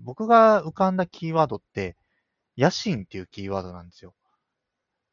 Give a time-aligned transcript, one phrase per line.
[0.00, 1.96] 僕が浮かんだキーワードって、
[2.58, 4.14] 野心っていうキーワードなんですよ。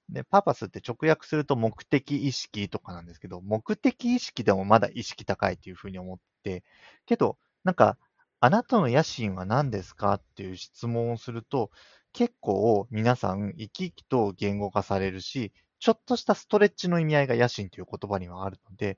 [0.10, 6.64] で、パーパスって直訳すると目的意識とかなんですけど、目的意識でもまだ意識高いっていうふうに思って、
[7.06, 7.98] けど、なんか、
[8.40, 11.72] あなたの野心は何ですかっていう質問をすると、
[12.14, 18.98] 結構皆さん生き生きと言語化されるし、ちょっとしたストレッチの意味合いが野心という言葉にはあるので、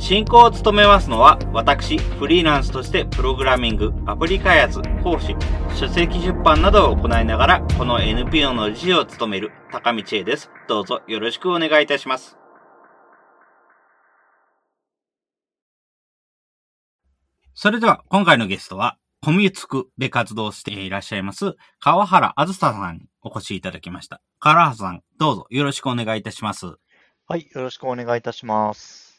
[0.00, 5.36] 進行を務めますのは、私、フリーランスとしてプログラミング、アプリ開発、講師、
[5.76, 10.50] 書籍出版などを行いながら、この NPO の理事を務める高道恵です。
[10.68, 12.38] どうぞよろしくお願いいたします。
[17.52, 24.22] それでは、今回のゲストは、コミュツクで活動していらっしゃいます、川原あずささんにお越しいただきました。
[24.38, 26.74] 川原さん、どうぞよろしくお願いいたします。
[27.28, 29.09] はい、よろしくお願いいたします。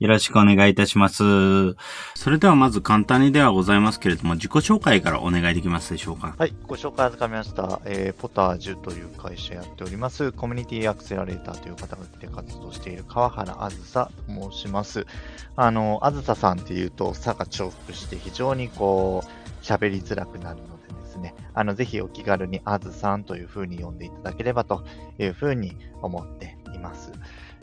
[0.00, 1.76] よろしくお願いいたします。
[2.14, 6.34] それではまず簡単にではございますけれども、自己紹介からお願いできますでしょうか？
[6.38, 7.82] はい、ご紹介預かりました。
[7.84, 15.06] えー、ポタージュという会社やっております、コミュニティアクセラレーターという方がで活動している川原あずさと申します。
[15.54, 24.82] あの、あずささんっていうと、さが重複して非常にこう、喋りづらくなるのでですね、あの、ぜひお気軽にあずさんというふうに呼んでいただければと
[25.18, 27.12] いうふうに思っています。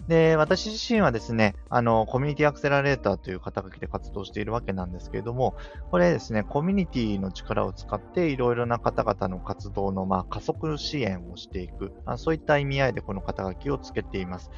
[0.07, 5.55] で、私自身はですね、あの、コミュニティアクセラレーターという肩書きで活動しているわけなんですけれども、
[5.91, 14.49] これですね、コミュニティの力を使っていろいろな方々の活動の、まあ、加速支援をしていくあ、そういった意味合いでこの肩書きをつけています。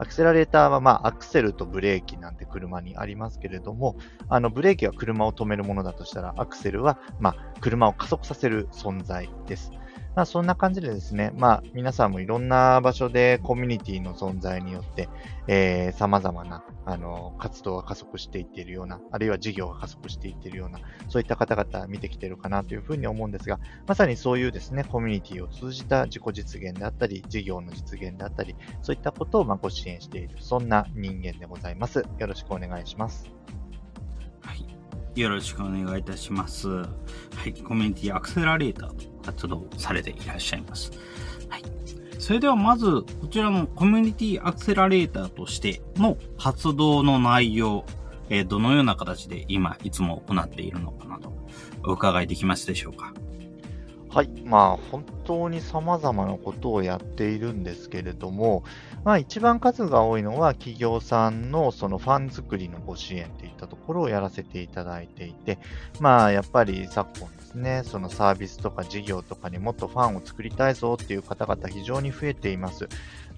[0.00, 3.96] アクセラレーターは、まあ、アクセルとブレーキなんて車にありますけれども、
[4.28, 9.72] あの、ブレーキは車を止めるものだとしたら、アクセルは、まあ、車を加速させる存在です。
[10.18, 15.08] まあ、そんな感じでですね、まあ、皆さんもいろんな場所でコミュニティの存在によって、
[15.46, 32.04] えー、様々な、あの、活動が加速していっているような、あるいは事業が加速していっているような、そういった方々見てきているかなというふうに思うんですが、まさにそういうですね、コミュニティを通じた自己実現であったり、事業の実現であったり、そういったことをまご支援している、そんな人間でございます。
[32.18, 33.30] よろしくお願いします。
[34.40, 34.66] はい
[35.14, 36.68] よろしくお願いいたします。
[36.68, 36.86] は
[37.46, 40.90] い、コミュニティアクセラレーターと活動されていらっしゃいます。
[41.50, 41.62] はい。
[42.18, 42.86] それではまず、
[43.20, 47.84] こちらのコミュニティアクセラレーターとしての活動の内容、
[48.30, 51.32] え、どのような形で今、いつも行っているのかなと、
[51.84, 53.12] お伺いできますでしょうか？
[54.10, 54.30] はい。
[54.44, 58.64] まあ、本当に様々なことをやっているんですけれども、
[59.04, 65.58] まあ、一番数が多いのは企業さんのそのファン作りのご支援といったところをやらせていただいていて、
[66.00, 72.88] まあ、やっぱり昨今ですね、そのサービスとか事業とかにもっとファンを作りたいぞっていう方々非常に増えています。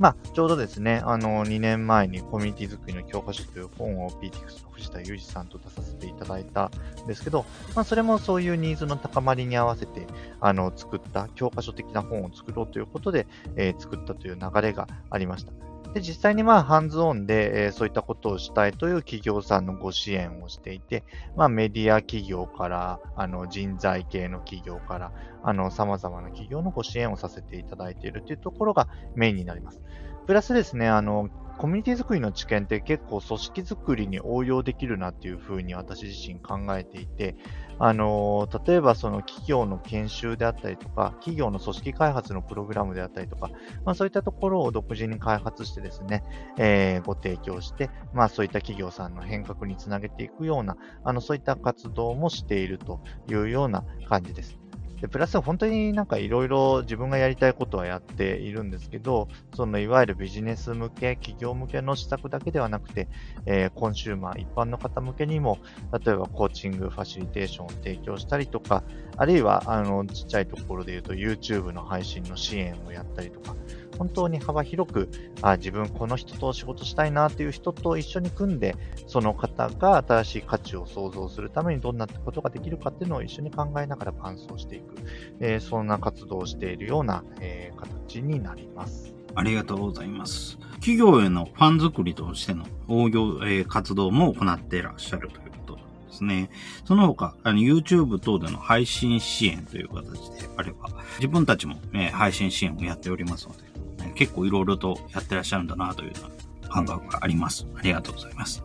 [0.00, 6.70] まあ、ちょうどですね、あの、2年前にコミュニティ作りの教科書という本を PTX の藤田裕二さんと出させていただいた
[7.04, 7.44] んですけど、
[7.74, 10.06] まあ、それもそういうニーズの高まりに合わせて、
[10.40, 15.59] あの、作った教科書的な本を作ろうということで、えー、作ったという流れがありました。
[15.94, 21.04] で、実際にまあ、ハンズオンで、えー、そういったことをしたいという企業さんのご支援をしていて、
[21.36, 25.12] まあ、メディア企業から、あの、人材系の企業から、
[25.42, 29.80] あの、様々な企業のご支援をさせていただいているというところがメインになります。
[30.26, 31.28] プラスですね、あの、
[31.58, 37.36] コミュニティ作りの知見って結構組織作りに応用できるなっていうふうに私自身考えていて、
[37.82, 43.50] あの例えばその企業の研修であったりとか、企業の組織開発のプログラムであったりとか、
[43.86, 46.22] まあ、そういったところを独自に開発してですね、
[46.58, 54.59] えー、ご提供して、まあ、そういった企業さんの変革につなげていくような、あのそういった活動もしているというような感じです。
[55.00, 63.08] で、プラス本当になんかいろいろ自分がやりたいことはやっているんですけど、そのいわゆるビジネス向け、企業向けの施策だけではなくて、
[63.46, 65.58] えー、コンシューマー、一般の方向けにも、
[66.04, 68.82] 例えばコーチング、ファシリテーションを提供したりとか、
[69.16, 73.56] あるいは、あの、ちっちゃいところで言うと YouTube の配信の支援をやったりとか、
[74.00, 75.10] 本当に幅広く、
[75.42, 78.74] あ自分この人と仕事したいなという人と一緒に組んで、
[79.06, 84.94] その方が新しい価値を創造するためにどんなことができるかっていうのを一緒に考えながら伴走していく、
[85.40, 89.14] えー、そんな活動をしているような、えー、形になります。
[89.34, 90.58] ありがとうございます。
[90.76, 95.80] 企業へのファン作りとしての応用、えー、活動も行っていらっしゃるということで
[96.14, 96.48] すね。
[96.86, 100.88] その他、あの YouTube 等での配信支援という形であれば、
[101.18, 103.69] 自分たちも、ね、配信支援をやっておりますので、
[104.10, 106.14] ね、結構いろいろとやってらっしゃるんだなというよ
[106.62, 107.66] うな感覚があります。
[107.76, 108.62] ありがとうございます。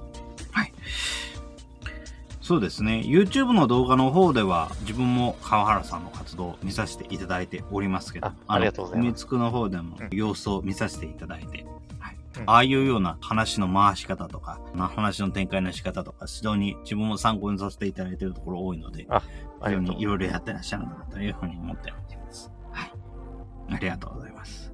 [0.51, 0.73] はい。
[2.41, 3.01] そうですね。
[3.03, 9.25] YouTube の動画の方では、自分も川原さんの活動を見させていただいておりますけど、あありがとうございます。
[9.25, 11.65] つくの方でも様子を見させていただいて、
[11.97, 19.07] はい、うん、ああいうような話の回し方とか、話の展開の仕方とか、指導に自分も参考にさせていただいているところ多いので、
[19.63, 22.51] 非常にいろいろやってらっしゃるんだなというふうに思っております。
[22.71, 22.91] はい。
[23.71, 24.64] ありがとうございます。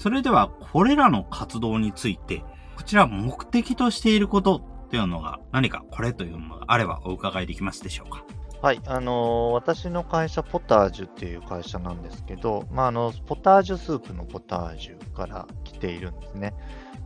[0.00, 2.42] それでは、これらの活動について、
[2.74, 8.24] こちら目的としていることというのが何かこれというものがあればお伺いできますでしょうか？
[8.62, 16.54] はい、あのー、私の会社、ポタージュっていう会社なんですけど、まあ、あの、ポタージュスープのポタージュから来ているんですね。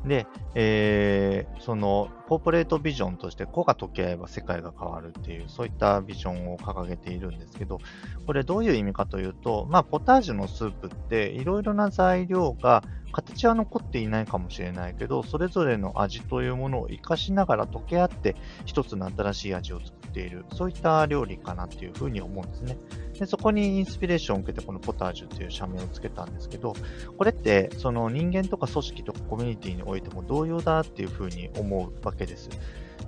[0.05, 7.79] で、えー、その、コーポレートビジョンとして、個が溶け合えば世界が変わるっていう、そういったビジョンを掲げているんですけど、
[8.27, 18.37] これどういう意味かというと、まあ、ポタージュのスープって、いろいろな材料が形は残っていないかもしれないけど、それぞれの味というものを活かしながら溶け合って、
[18.67, 22.77] 一つの新しい味を作っている、そういった料理かなっていうふうに思うんですね。
[23.19, 26.75] でそこにインスピレーションを受けて、このポタージュという社名をつけたんですけど、
[27.17, 32.49] これって、その人間とか組織とかコミュニティにおいても同様だっていうふうに思うわけです。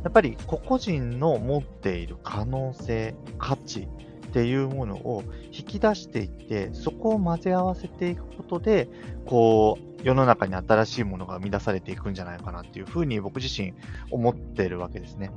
[0.02, 3.88] やっぱり個々人の持っている可能性、価値、
[4.26, 8.86] っていうものを引き出していって、そこを混ぜ合わせていくことで、
[9.24, 13.72] こう、世の中に新しいものが生み出されていくんじゃないかなっていうふうに僕自身
[14.10, 15.30] 思ってるわけですね。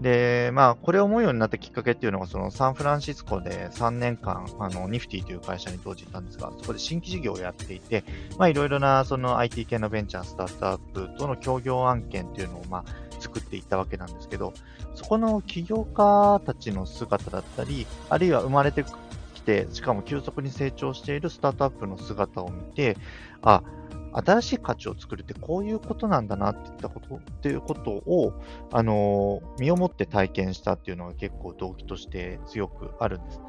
[0.00, 8.04] で、まあ、これを思うようになったきっかけっていうのが、そのサンフランシスコで3年間、あの、ニフティという会社に当時いたんですが、そこで新規事業をやっていて、
[8.38, 12.84] まあ、いろいろな、その IT 系のベンチャー、スタートアップとの協業案件っていうのを、まあ、
[13.20, 14.52] 作っていったわけなんですけど、
[14.94, 18.84] そこの起業家たちの姿だったり、あるいは生まれて
[19.34, 22.98] きて、しかも急速に成長しているスタートアップの姿を見て、
[23.42, 23.62] あ、
[24.24, 28.32] 新しい価値を作るってこういうことなんだなっていったこと、っていうことを、
[28.72, 33.40] あの、身をもって体験したっていうのが結構動機として強くあるんです。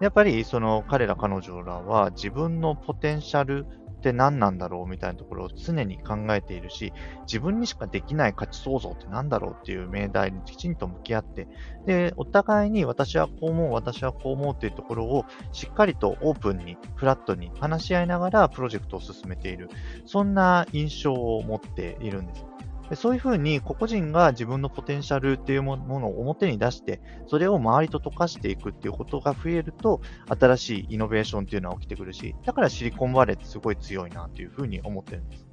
[0.00, 3.66] やっぱりその彼ら彼女らは自分のポテンシャル
[4.00, 6.92] って何なんだろうみたいなところを常に考えているし、
[7.22, 11.48] 自分にしかできない価値創造って何だろうっていう命題にきちんと向き合って、
[11.86, 19.68] で、お互いに私はこう思う、私はこう思うっていうところをしっかりとオープンに、フラットに話し合いながらプロジェクトを進めている、
[20.06, 22.49] そんな印象を持っているんです。
[22.96, 35.46] そういうふうに個々人が自分のポテンシャルっていうものを表に出して、それを周りと溶かしていくっていうことが増えると、新しいイノベーションっていうのは起きてくるし、だからシリコンバレーってすごい強いなというふうに思ってるんです。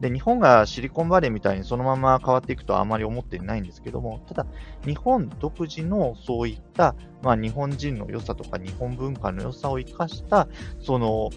[0.00, 4.46] で、日本がシリコンバレーみたいにそのまま変わっていくとはあまり思ってないんですけども、ただ、
[4.86, 10.48] 日本独自のそういった、まあ、日本人の良さとか日本文化の良さを生かした、
[10.80, 11.30] その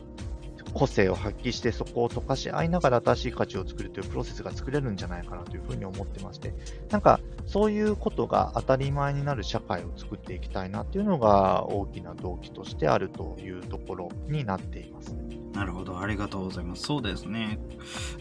[0.73, 6.53] 個性を発揮してそこを溶かし合いながら新しい価値を作るというプロセスが作れるんじゃないかなというふうに思ってまして、
[6.89, 15.15] なんかそういうことが当たり前になる社会を作っていきたいなというのが大きな動機としてあるというところになっています。
[15.53, 16.83] なるほど、ありがとうございます。
[16.83, 17.59] そうですね。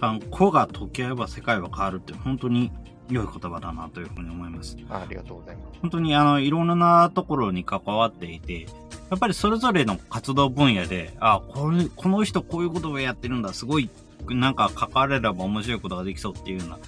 [0.01, 2.71] あの、個が溶け合えば世界は変わるって本当に
[3.09, 4.77] 良い言葉だなというふうに思います。
[4.91, 5.79] ありがとうございます。
[5.81, 8.67] 本当にあの、いろんなところに関わっていて、
[9.13, 13.91] やっぱりそれぞれの活動分野で、あ、これ、この人こういうことをやってるんだ、すごい、
[14.31, 16.79] なんか関われれば面白いことができそうっていうような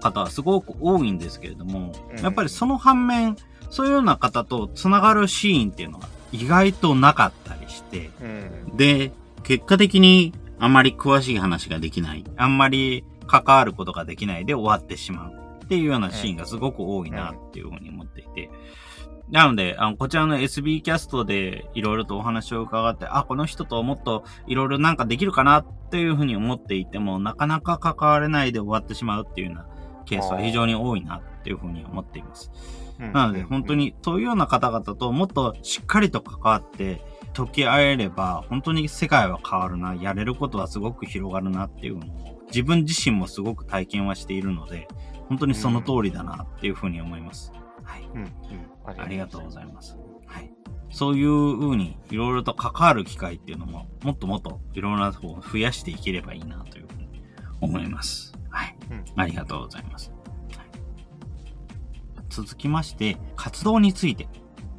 [0.00, 3.36] 方はすごく多いんですけれども、やっぱりその反面、
[3.68, 8.10] そういうような方と繋がるシーンっていうのが意外となかったりして、
[8.76, 9.10] で、
[9.42, 15.32] 結果的にあまり詳しい話ができない、あんまり関わることができないで終わってしまう
[15.64, 18.50] っていうようなシーンがすごく多いなっていうふうに思っていて、
[19.32, 29.66] なので、あの、こちらの SB キャストでいろいろとお話を伺って、あ、この人ともっといろいろなんかできるかなっていうふうに思っていても、なかなか関われないで終わってしまうっていうような
[30.04, 32.52] ケースは非常に多いなっていうふうに思っています。
[32.98, 37.02] なので、本当にそういうような方々ともっとしっかりと関わって、
[37.34, 44.86] 解き合えれば、本当に世界は変わるな、やれることはすごく広がるなっていうのを、自分自身もすごく体験はしているので、
[45.28, 47.50] 本当にその通りだなっていうふうに思います。
[47.92, 48.08] はい。
[48.14, 48.30] うん、うん
[48.84, 49.96] ありがとうございます。
[50.26, 50.50] はい。
[50.90, 57.22] そういう風にいろいろと関わる機会っていうのも、もっともっといろんなとこを増やしていければいいなというふうに
[57.60, 58.32] 思います。
[58.50, 58.76] はい。
[58.90, 60.10] うん、ありがとうございます。
[60.56, 60.66] はい、
[62.30, 64.26] 続きまして、活動について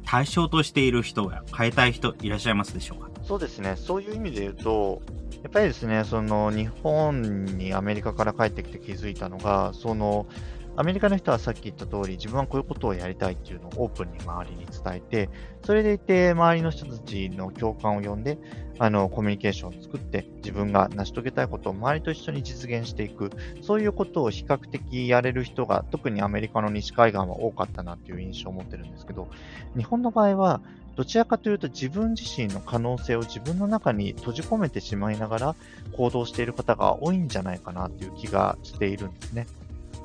[0.04, 3.10] 対象としている人や変えたい人いらっしゃいますでしょうか？
[3.22, 3.76] そうですね。
[3.76, 5.02] そういう意味で言うと、
[5.42, 10.26] やっぱりですね、その日本にアメリカから帰ってきて気づいたのが、その
[10.76, 15.30] アメリカの人はさっき言った通り、自分はこういうことをやりたいっていうのをオープンに周りに伝えて、
[15.64, 18.38] それでいて、周りの人たちの共感を呼んで、
[18.80, 23.30] あの、コミュニケーションを作って、自分が成し遂げたいことを周りと一緒に実現していく、
[23.62, 29.28] そういうことを比較的やれる人が、特にアメリカの西海岸は多かったなっていう印象を持ってるんですけど、
[29.76, 30.60] 日本の場合は、
[30.96, 35.56] どちらかというと自分自身の可能性を自分の中に閉じ込めてしまいながら
[35.96, 39.48] 行動している方が多いんじゃないかなっていう気がしているんですね。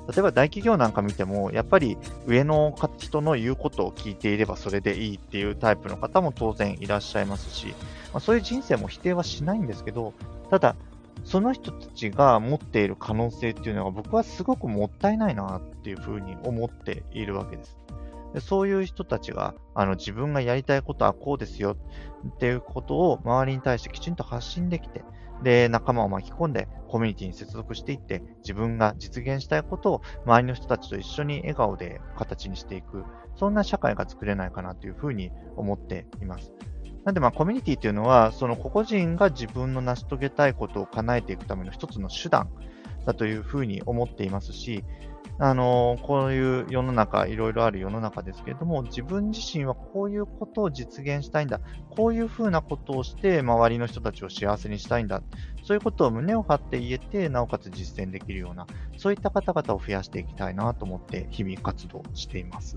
[0.10, 7.68] 例えば大企業なんか見ても、やっぱり上の人の言うことを聞いていればそれでいいっていうタイプの方も当然いらっしゃいますし、
[8.12, 10.14] まあ、そういう人生も否定はしないんですけど、
[10.50, 10.76] ただ、
[11.26, 17.78] その人たちが持っている可能性っていうのが僕はすごくもったいないなっていうふうに思っているわけです。
[18.34, 21.76] でそういう人たちがあの自分がやりたいことはこうですよ
[22.28, 25.04] っていうことを周りに対してきちんと発信できて、
[25.44, 33.04] で、仲間を巻き込んでコミュニティに接続していって、自分が実現したいことを周りの人たちと一緒に笑顔で形にしていく、
[33.36, 36.52] そんな社会が作れないかなというふうに思っています。
[37.06, 42.50] なんでまあコミュニティというのは、その個々人が自分の成し遂げたいことを叶えていくための一つの手段
[43.06, 44.84] だというふうに思っていますし、
[45.42, 55.24] あのこういう世の中、いろいろある世の中ですけれども、自分自身はこういうことを実現したいんだ、こういうふうなことをして、周りの人たちを幸せにしたいんだ、
[55.64, 58.68] そういうことを胸を張って言えて、なおかつ実践できるような、
[58.98, 62.76] そういった方々を増やしていきたいなと思って、日々活動しています。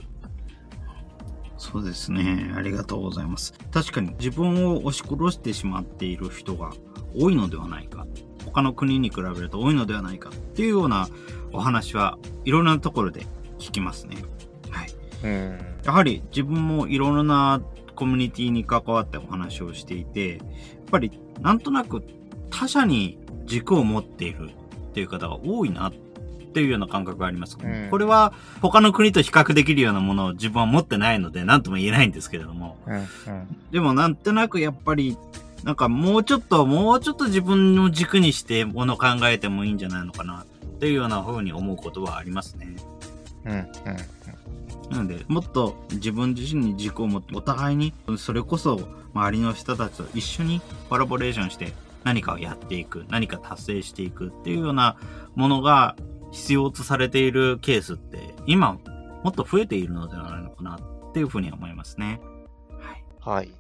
[1.57, 2.53] そうですね。
[2.57, 3.55] ありがとうございます。
[3.73, 6.71] 確かに自分を押し殺してしまっている人が
[7.19, 8.07] 多いのではないか。
[8.45, 11.09] 他の国に比べると多いのではないかっていうような
[11.53, 13.27] お話はいろんなところで
[13.59, 14.17] 聞きますね。
[14.71, 14.95] はい。
[15.85, 17.61] やはり自分もいろんな
[17.95, 20.39] コミュニティに関わってお話をしていて、やっ
[20.91, 22.03] ぱりなんとなく
[22.51, 25.93] 他者に軸を持っているっていう方が多いなっ
[26.53, 27.57] ていうような感覚があります。
[27.63, 32.77] うん、これは他の国と比較できるようなものを自分は持ってないので何とも言えないんですけれども。
[32.87, 33.07] うんうん、
[33.71, 35.17] でもなんとなくやっぱり
[35.65, 40.45] なんかもうちょっと、もうちょっと自分の軸にしてもの考えてもいいんじゃないのかな
[40.83, 42.75] っていうような風に思うことはありますね。
[43.45, 43.67] うん、うん。
[44.91, 50.61] なので、もっと自分自身に軸を持って、お互いに、それこそ周りの人たちと一緒に
[50.91, 51.73] コラボレーションして
[52.03, 54.97] 何かをやっていく、何か達成していくっていうような
[55.37, 55.95] ものが
[56.33, 58.77] 必要とされているケースって、今、
[59.23, 62.21] もっと増えているのではないのかなっていうふうに思いますね。
[62.81, 63.05] はい。
[63.21, 63.51] はい。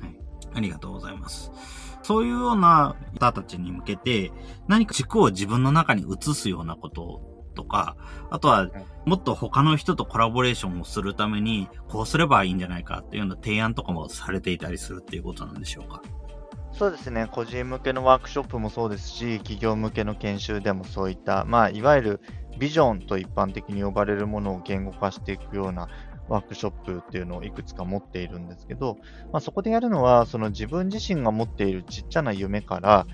[0.00, 0.16] はい。
[0.54, 1.52] ありがとうございます。
[2.02, 4.32] そういうような方たちに向けて、
[4.68, 7.20] 何か軸を自分の中に移すようなこと
[7.54, 7.96] とか、
[8.30, 8.68] あとは、
[9.06, 16.02] もっと他の人とコラボレーションをするために、こうすればいいんじゃないかっていうような提案とかもされていたりするっていうことなんでしょうか？
[16.72, 22.20] そうですね、個人向けのワークショップもそうですし、企業向けの研修でもそういった、まあ、いわゆる
[22.58, 25.88] ビジョンと一般的に呼ばれるものを言語化していくような
[26.30, 28.96] ワークショップっていうのをいくつか持っているんですけど、
[29.32, 33.06] まあ、そこでやるのは、その自分自身が持っているちっちゃな夢から、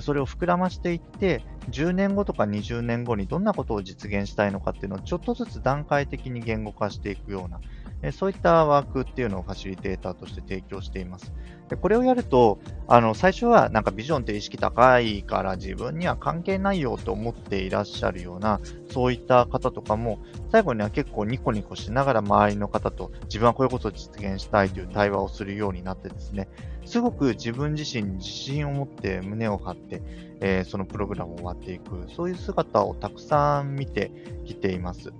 [0.00, 11.32] それを膨らましていって、10年後とか20年後にどんなことを実現したいのかっていうのをちょっとずつ段階的に言語化していくような、そういったワークっていうのをファシリテーターとして提供しています。
[11.68, 18.60] でこれをやると、あの、最初はなんかビジョンって意識高いから自分には関係ないよと思っていらっしゃるような、
[18.90, 20.18] そういった方とかも、
[20.50, 26.48] 最後には結構ニコニコしながら周りの方と自分はこういうことを実現したいという対話をするようになってですね、
[26.86, 30.02] すごく自分自身に自信を持って胸を張って、
[30.40, 34.10] えー、そのプログラムを終わっていく、そういう姿をたくさん見て
[34.46, 35.12] きています。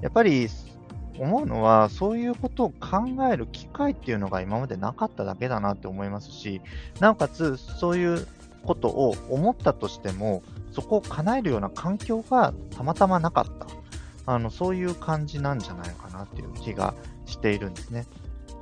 [0.00, 0.48] やっぱり
[1.22, 6.60] 思うのは、そういうことを考える機会っていうのが今までなかっただけだなって思いますし、
[6.98, 8.26] なおかつ、そういう
[8.64, 13.66] ことを思ったとしても、そこを叶えるような環境がたまたまなかった。
[14.26, 18.04] あの、そういう感じなんじゃないかなっていう気がしているんですね。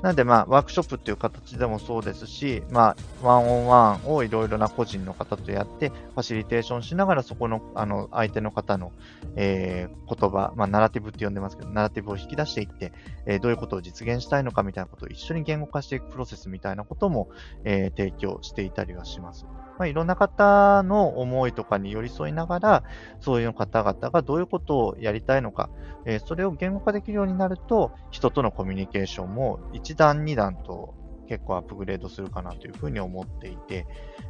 [0.02, 8.92] なんで、まあ、ワークショップっていう形でもそうですし、まあ、ワンオンワンをいろいろな個人の方とやって、ファシリテーションしながら、そこの、あの、相手の方の、
[9.36, 12.92] えー、言葉、まあ、ナラティブって呼んでますけど、ナラティブを引き出していって、
[13.26, 17.28] えー、どういうことを実現したいのかみたいなことを一緒に言語化していくプロセスみたいなことも、
[17.64, 19.46] えー、提供していたりはします。
[19.80, 22.84] まあ、いろんな方の思いとかに寄り添いながら、
[23.18, 25.70] そういう方々がどういうことをやりたいのか、
[26.04, 30.94] えー、それを言語化できるようになると、人とのコミュニケーションも1段2段と
[31.30, 33.86] 結構アップグレードするかなというふうに思っていて、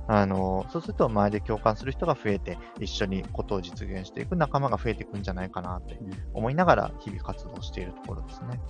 [0.07, 5.99] あの、そうすると周りで共感する人が増えて、一緒にことを実現していく仲間が増えていくんじゃないかなって
[6.33, 8.61] 思いながら日々活動しているところですね。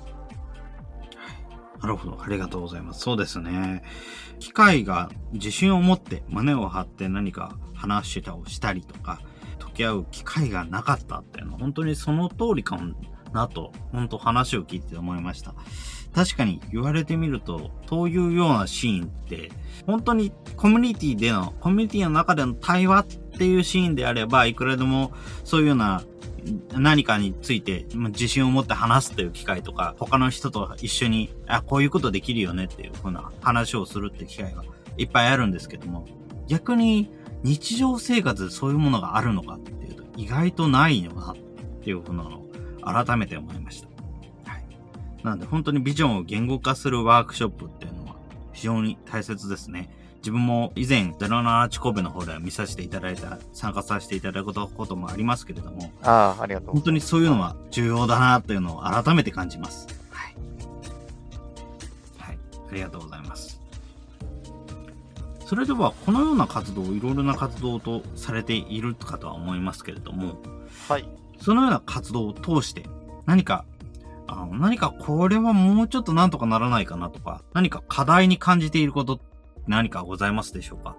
[1.81, 2.23] なるほど。
[2.23, 3.01] ありがとうございます。
[3.01, 3.83] そうですね。
[4.39, 9.21] 機械が自信を持って胸を張って何か話したをしたりとか、
[9.59, 12.95] 時き合う機会がなかったっていうのは、本当にその通りかも
[13.33, 15.55] なと、本当話を聞いて思いました。
[16.13, 19.51] 確かに言われてみると、そういうようなシーンって、
[19.87, 23.05] 本当にコミュニティでの、コミュニティの中での対話っ
[23.39, 25.13] ていうシーンであれば、いくらでも
[25.45, 26.03] そういうような
[26.73, 34.65] 何かについて自信を持って話すという機会とか、他の人と一緒に、あ、こういうことできるよねっていうふうな話をするって機会が
[34.97, 36.07] いっぱいあるんですけども、
[36.47, 37.11] 逆に
[37.43, 41.37] 日常生活でそういうものがあるのかっていうと、意外とないのかなっ
[41.83, 42.51] ていうふうなのを
[42.83, 43.89] 改めて思いました。
[44.51, 44.65] はい。
[45.23, 48.17] なので本当にビジョンを言語化するワークショップっていうのは
[48.53, 49.91] 非常に大切ですね。
[50.21, 56.73] 自分も以前、ゼロナーチコベの方では見させていただいた、参加させていただくこともありますけれども、ああ、ありがとう。
[56.73, 59.87] 本当にそういうのは重要だなというのを改めて感じます。
[60.11, 60.35] はい。
[62.19, 62.39] はい。
[62.71, 63.61] ありがとうございます。
[65.47, 70.37] それでは、このような活動、いろいろな活動とされているかとは思いますけれども、
[70.87, 71.09] はい。
[71.41, 72.85] そのような活動を通して、
[73.25, 73.65] 何か、
[74.27, 79.19] あの何かこれはもうちょっとなんとかならないかなとか、何か課題に感じていること
[79.71, 80.97] 何かございますでしょうか？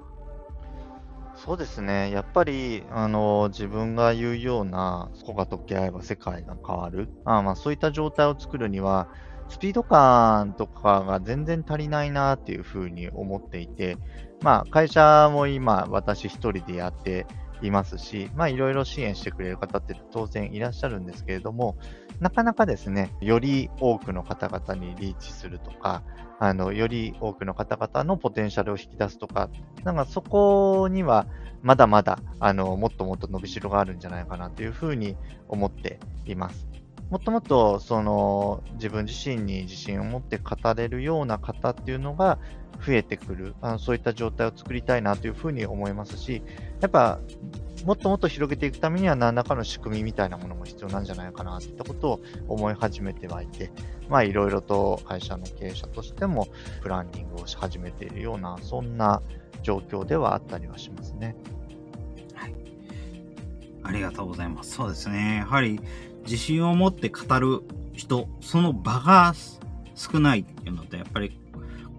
[1.35, 2.09] そうですね。
[2.11, 7.09] やっぱり、あの、自分が言うような、そこが溶け合えば世界が変わる。
[7.25, 9.07] あまあ、そういった状態を作るには、
[9.49, 13.97] スピード感とかが全然足りないなっていうふうに思っていて、
[14.41, 17.27] まあ、会社も今、私1人でやって
[17.61, 21.77] いますし、まあ、いろいろ支援してくれる方って当然いらっしゃるんですけれども、
[22.19, 26.03] なかなかですね、より多くの方々にリーチするとか、
[26.39, 29.49] あの、より多くの方々のポテンシャルを引き出すとか、
[29.83, 31.27] なんかそこには
[31.61, 35.15] まだまだ、あの、もっともっと伸びしろがあるんじゃないかなというふうに
[35.47, 36.67] 思っています。
[37.11, 42.39] もっともっと、その、自分自身に自信を持って語れるような方っていうのが
[42.85, 46.41] 増えてくる、あのそういった状態を作りたいなというふうに思いますし、
[46.79, 47.19] やっぱ、
[47.85, 53.71] もっともっと広げていくためには何らかの仕組みみたいなものも必要なんじゃないかなといったことを思い始めてはいて、
[54.09, 56.47] まあいろいろと会社の経営者としても
[56.81, 59.21] プランニングをし始めているような、そんな
[59.63, 61.35] 状況ではあったりはしますね。
[62.35, 62.55] はい。
[63.83, 64.73] ありがとうございます。
[64.73, 65.37] そうですね。
[65.37, 65.79] やはり
[66.23, 67.61] 自信を持って語る
[67.93, 69.33] 人、その場が
[69.95, 71.40] 少ないっていうのと、やっぱり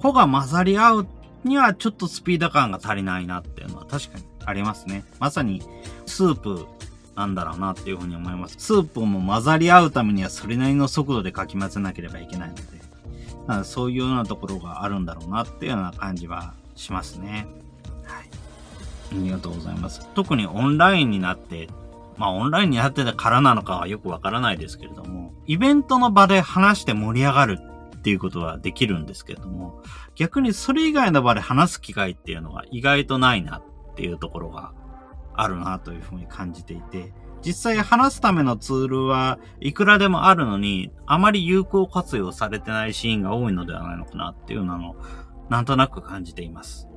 [0.02, 1.06] 子が混ざり合う
[1.44, 5.04] にはちょっとスピード感が足りないなっていうのは確かにありますね。
[5.20, 5.62] まさに
[6.06, 6.66] スープ
[7.14, 8.56] なんだろうなっていうふうに思います。
[8.58, 12.62] スープも混ざり合うためにはそれなりの速度でかき混ぜなければいけないので、
[13.46, 17.46] だそういうようなところがあるんだろうなっていうような感じはしますね。
[18.04, 18.24] はい。
[19.12, 20.08] ありがとうございます。
[20.14, 21.68] 特にオンラインになって、
[22.16, 27.60] まあオンラインになってたからなのかはよくわからないですけれども、イベントの場で話して盛り上がる
[28.02, 29.80] っていうことはできるんですけれども、
[30.16, 34.72] 逆にそれ以外の場で話す機会っていうのは意外とないなっていうところが
[35.34, 37.12] あるなというふうに感じていて、
[37.46, 44.96] 実際話すためのツールはいくらでもあるのに、あまり有効活用されてないシーンが多いのではないのかなっていうのを、
[45.48, 46.88] なんとなく感じています。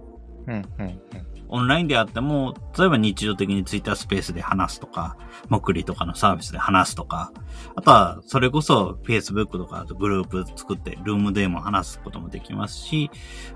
[0.48, 1.00] うん、うん、うん。
[1.48, 5.18] オンラインであっても、例えば日常的にツイッタースペースで話すとか、
[5.50, 7.32] モクリとかのサービスで話すとか、
[7.76, 13.12] あとは、それこそ Facebook とかグループ作って、ルームでも話すこともできますし、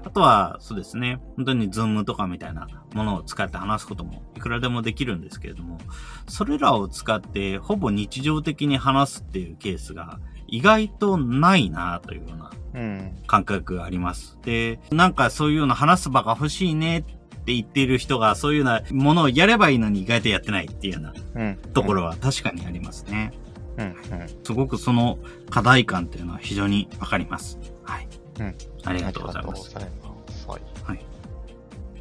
[0.06, 5.78] あとは、そうですね、本当にズームとかみたいなものを使って話すこともいくらでもできるんですけれども、
[6.28, 12.52] それらを使ってほぼ日常的に話すっていうケースが意外とないなというような
[13.28, 14.38] 感覚があります。
[14.43, 17.04] で、なんかそういうような話す場が欲しいねっ
[17.45, 23.34] て言っている人が、そういうようなものをやればいいのに意外とやってないっていうようなところは確かにありますね。
[23.78, 23.95] うんうん、
[24.43, 27.58] すごくその課題感っていうのは非常にわかります。
[27.84, 28.08] はい。
[28.39, 29.73] うん、ありがとうございます。
[29.75, 31.06] はい、はい。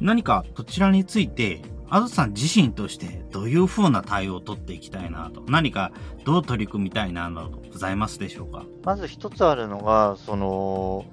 [0.01, 5.91] 何かこちらについて、あずさん自身としてどういう風な対応を取っていきたいなと、何か
[6.23, 8.65] どう取り組みたいなどございますでしょうか？
[8.83, 11.05] まず一つあるのが、その、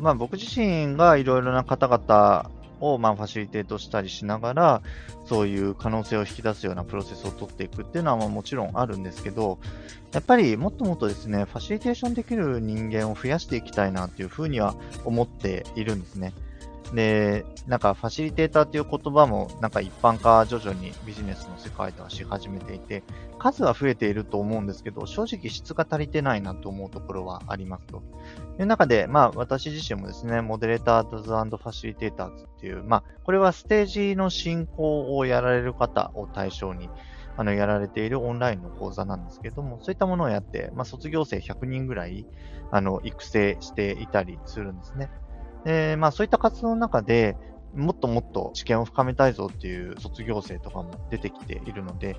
[0.00, 4.82] まあ僕自身がいろいろな方々をまあファシリテートしたりしながら、
[5.24, 9.58] そういう可能性を引き出すようなプロセスを取っていくっていうのはまあもちろんあるんですけど、
[10.12, 16.32] やっぱりもっともっとですね、ファシリテーションできる人間を増やしていきたいなっていうふうには思っているんですね。
[16.94, 23.02] で、なんかファシリテーターっていう言葉もなんか一般化徐々にビジネスの世界ではし始めていて、
[23.38, 28.02] 数は増えていると思うんですけど、正直質が足りてないなと思うところはありますと。
[28.58, 36.88] いう中で、まあ私自身もですね、モデレーターズファシリテーターズっていう、まあこれはステージの進行をやられる方を対象に、
[37.36, 42.26] あの、やられているオンラインの講座なんですけども、そういったものをやって、まあ卒業生100人ぐらい、
[42.70, 45.10] あの、育成していたりするんですね。
[45.66, 47.36] で、まあそういった活動の中で、
[47.74, 52.16] もっともっと知見を深めたいぞっていう卒業生とかも出てきているので、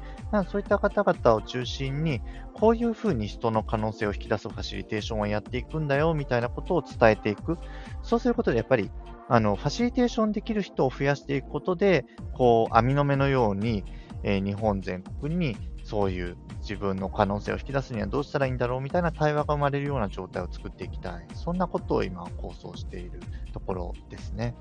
[0.52, 2.22] そういった方々を中心に、
[2.54, 7.58] こういうふうに人の可能性を引き出すファシリテーションをやっていくんだよみたいなことを伝えていく。
[8.04, 8.92] そうすることでやっぱり、
[9.30, 13.84] あの、ファシリテーションできる人を増やしていくことで、こう、網の目のように、
[14.24, 15.56] えー、日本全国に
[15.88, 21.26] そういう自分の可能性を引き出すにはどうしたらいいんだろうみたいな対話が生まれるような状態を作っていきたい。
[21.34, 23.21] そんなことを今構想している
[23.54, 24.54] ところですね。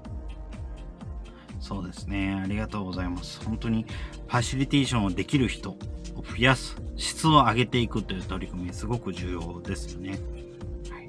[1.59, 2.41] そうですね。
[2.41, 3.45] ありがとうございます。
[3.45, 3.87] 本当に
[4.29, 5.77] ファシリテーションをできる人を
[6.23, 10.11] 増やす、質を上げていくという取り組み、すごく重要ですよね。
[10.11, 11.09] はい、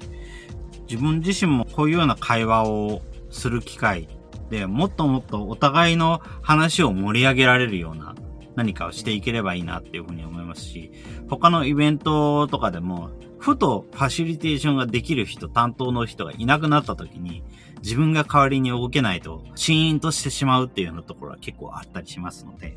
[0.88, 4.08] 自分自身もこういうような会話をする機会
[4.50, 8.16] でもっともっとお互いの話を盛り上げられるような
[8.58, 10.90] 何かをしていければいいなっていうふうに思いますし、
[11.30, 17.44] 他のイベントとかでも、ふとファシリテーションができる人、担当の人がいなくなった時に、
[17.84, 22.76] 自分が代わりに動けないと、シーンとしてしまうっていうようなところは結構あったりしますので、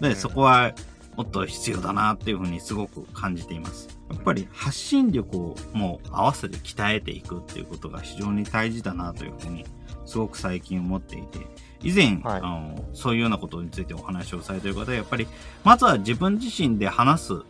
[0.00, 0.72] で、そこは
[1.18, 4.00] もっと必要だなっていうふうにすごく感じています。
[4.10, 9.66] やっぱり発信力をもう合わせて鍛えていくっていうことが非常に大事だなというふうに
[10.06, 11.40] すごく最近思っていて、
[11.82, 15.26] 以前、はい、あの、そういうようなことについてお話をされている方は、やっぱり、
[15.64, 17.42] まずは自分自身で話す、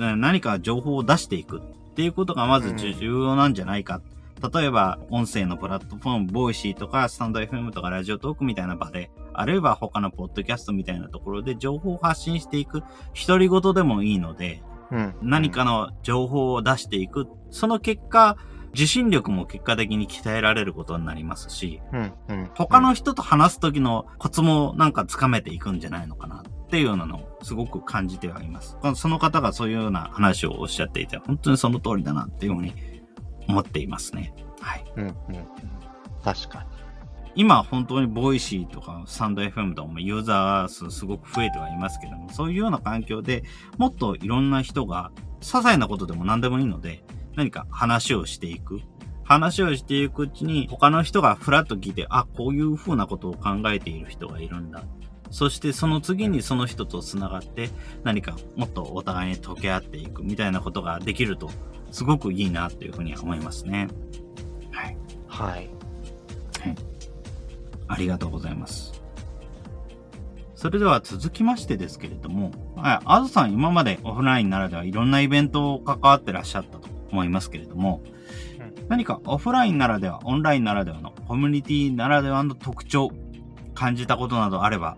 [0.00, 1.62] 何か情報を出していくっ
[1.94, 4.00] ていうことがまず重要なんじゃないか。
[4.42, 12.82] うん、例えば、音声のプラットフォーム、ボイシーとか、スタンド FM とか、ラジオトークみたいな場で、あるいは他のポッドキャストみたいなところで情報を発信していく、
[13.26, 17.28] 独り言でもいいので、うん、何かの情報を出していく。
[17.50, 18.36] その結果、
[18.78, 28.78] 発信力も結果的に鍛えられることになりますし、うんうん、他の人と話す時のコツもなんかつかめていくんじゃないのかなっていうようなのをすごく感じてはいます。
[28.94, 32.72] その方がそういうような話をおっしゃっていて、本当にその通りだなっていうふうに
[33.48, 34.32] 思っていますね。
[34.60, 34.84] はい。
[34.96, 35.14] うんうん、
[36.22, 36.78] 確かに。
[37.34, 43.42] 今本当にボイシーとかサンド FM とかもユーザー数すごく増えてはいますけども、そういうような環境で
[43.76, 45.10] もっといろんな人が
[45.40, 47.02] 些細なことでも何でもいいので、
[47.38, 48.80] 何か話をしていく。
[49.22, 54.82] 話をしていくうちに他の人がふらっと聞いて、あ、こういう風なことを考えている人がいるんだ。
[55.30, 57.68] そしてその次にその人と繋がって
[58.02, 61.50] 何かもっとお互いに溶け合っていくみたいなことができると
[61.92, 63.88] すごくいいなっていうふうに思いますね。
[64.72, 64.96] はい。
[65.28, 65.52] はい。
[65.52, 65.68] はい。
[67.86, 69.00] ありがとうございます。
[70.56, 78.02] それでは続きましてですけれども、はい、あずさん今までオフラインならではいろんなイベントを関わってらっしゃったと思いますけれども、
[78.88, 83.10] 何かオフラインならでは、オンラインならではのコミュニティならではの特徴、
[83.74, 84.96] 感じたことなどあれば、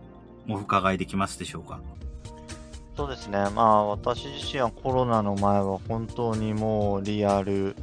[0.49, 1.81] お伺いできますでしょうか？
[2.96, 3.38] そうですね。
[3.55, 7.75] まあ、私自身はコロナの前は本当にもうリアル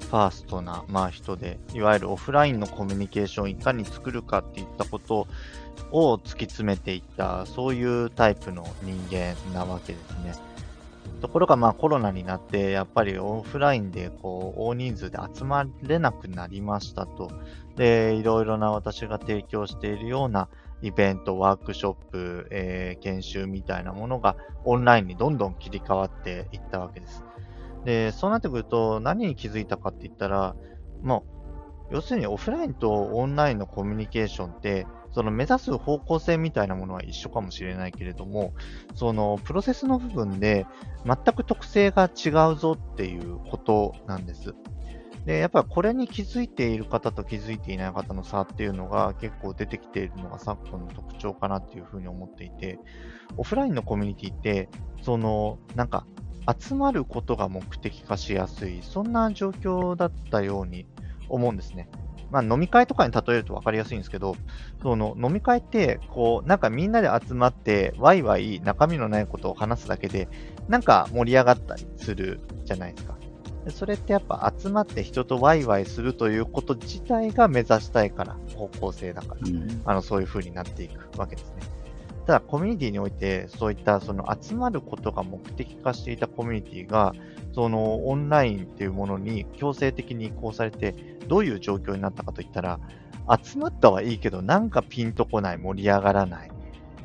[0.00, 5.26] ファーストな、まあ、人で、いわゆるオフラインのコミュニケーションをいかに作るかっていったこと
[5.90, 10.34] を突き詰めていった、そういうタイプの人間なわけですね。
[11.26, 17.32] ところがまあコロナになって、やっぱりオフラインでこう大人数で集まれなくなりましたと。
[17.74, 20.48] で、いろいろな私が提供しているような
[20.82, 27.24] イベント、ワークショップ、えー、研修みたいなものがオンラインにどんどん切り替わっていったわけです。
[27.84, 30.54] で、そうなってくると何に気づいたかって言ったら、
[31.02, 31.24] も
[31.90, 38.52] う、要するにオフラインとオンラインのコミュニケーションって、その目指す方向性みたいなものは一緒かもしれないけれども、
[38.94, 40.66] そのプロセスの部分で
[41.06, 44.54] 全く特性が違うぞっていうことなんです。
[45.24, 52.78] で、やっぱりこれに気づいている方と気づいていない方の差っていうのが結構出てきているのが昨今の特徴かなっていうふうに思っていて、
[53.38, 54.68] オフラインのコミュニティって、
[55.00, 56.04] その、なんか、
[56.60, 60.86] 集まることが目的化しやすい、そんな状況だったように
[61.30, 61.88] 思うんですね。
[62.30, 64.36] まあ、飲み会とかに例えると分かりやすいんですけど、
[64.82, 70.28] その飲み会って、こう、なんかみんなで集まって、ワイワイ中身のないことを話すだけで、
[70.68, 73.16] なんか盛り上がったりするじゃないですか。
[73.70, 81.62] それってやっぱ集まって人とワイワイするということ自体が目指したいから、方向性だから、うん、あの、そういう風になっていくわけですね。
[82.26, 87.12] ただ、コミュニティにおいて、そういったその集まることが目的化していたコミュニティが、
[87.54, 92.78] そのオンラインっていうものに強制的に移行されて、どういう状況になったかといったら、
[93.42, 96.50] 集まったはいいけど、なんかピンとこない、盛り上がらない、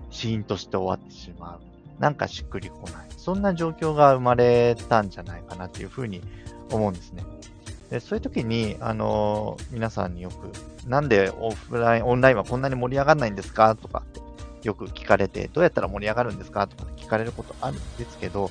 [0.10, 6.22] シーンとして終わってしまう、なんかしっくりこない、そんな状況が生まれたんじゃないかなっていうふうに
[6.72, 7.24] 思うんですね。
[7.90, 10.52] でそういう時に、あの、皆さんによく、
[10.88, 13.76] なんでオフライン、オンラインはこんなに盛り上がらないんですか？
[13.76, 14.22] とかって
[14.68, 16.68] よく聞かれて、どうやったら盛り上がるんですか？
[16.68, 18.50] とか聞かれることあるんですけど、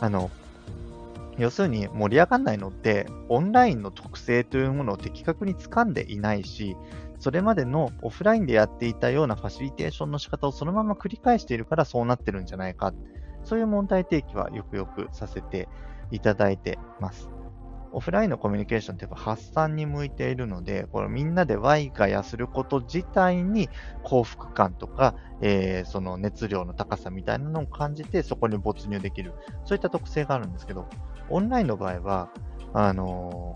[0.00, 0.30] あの、
[1.38, 6.76] 要するに盛り上がらないのって、オンラインの特性というものを的確に掴んでいないし、
[7.18, 12.92] それまでのオフラインでやっていたようなファシリテーションの仕方をそのまま繰り返しているからそうなってるんじゃないか。
[13.44, 15.68] そういう問題提起はよくよくさせて
[16.10, 17.28] いただいてます。
[17.92, 23.68] オフラインのコミュニケーションってやっぱ発散に向いているので、これみんなでワイガヤすること自体に
[24.02, 29.34] 幸福感とか、えー、その熱量の高さみたいなのを感じてそこに没入できる。
[29.64, 30.88] そういった特性があるんですけど、
[31.28, 32.30] オンラインの場合は、
[32.72, 33.54] あの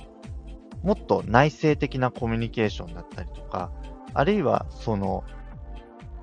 [0.83, 3.73] ー、もっと内省的なコミュニケーションだったりとか、
[4.15, 5.25] あるいはその、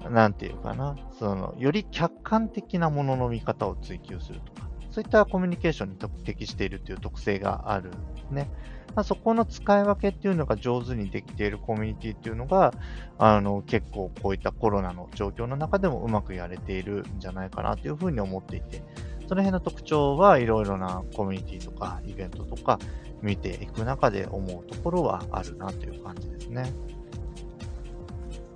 [0.09, 4.52] なんていうかな、その、より客観的なものの見方を追求すると、
[4.93, 8.47] そういったコミュニケーションに適しているという特性があるんですね。
[8.93, 12.75] まあ、そこの使い分けっていうのが上手にできているコミュニティっていうのが、
[13.17, 18.83] あの、結構こういったコロナの状況の中でもうまくやれているんじゃないかなというふうに思っていて、
[19.27, 22.77] その辺の特徴はいろいろなコミュニティとかイベントとか
[23.23, 26.71] 見ていく中で思うところはあるなという感じですね。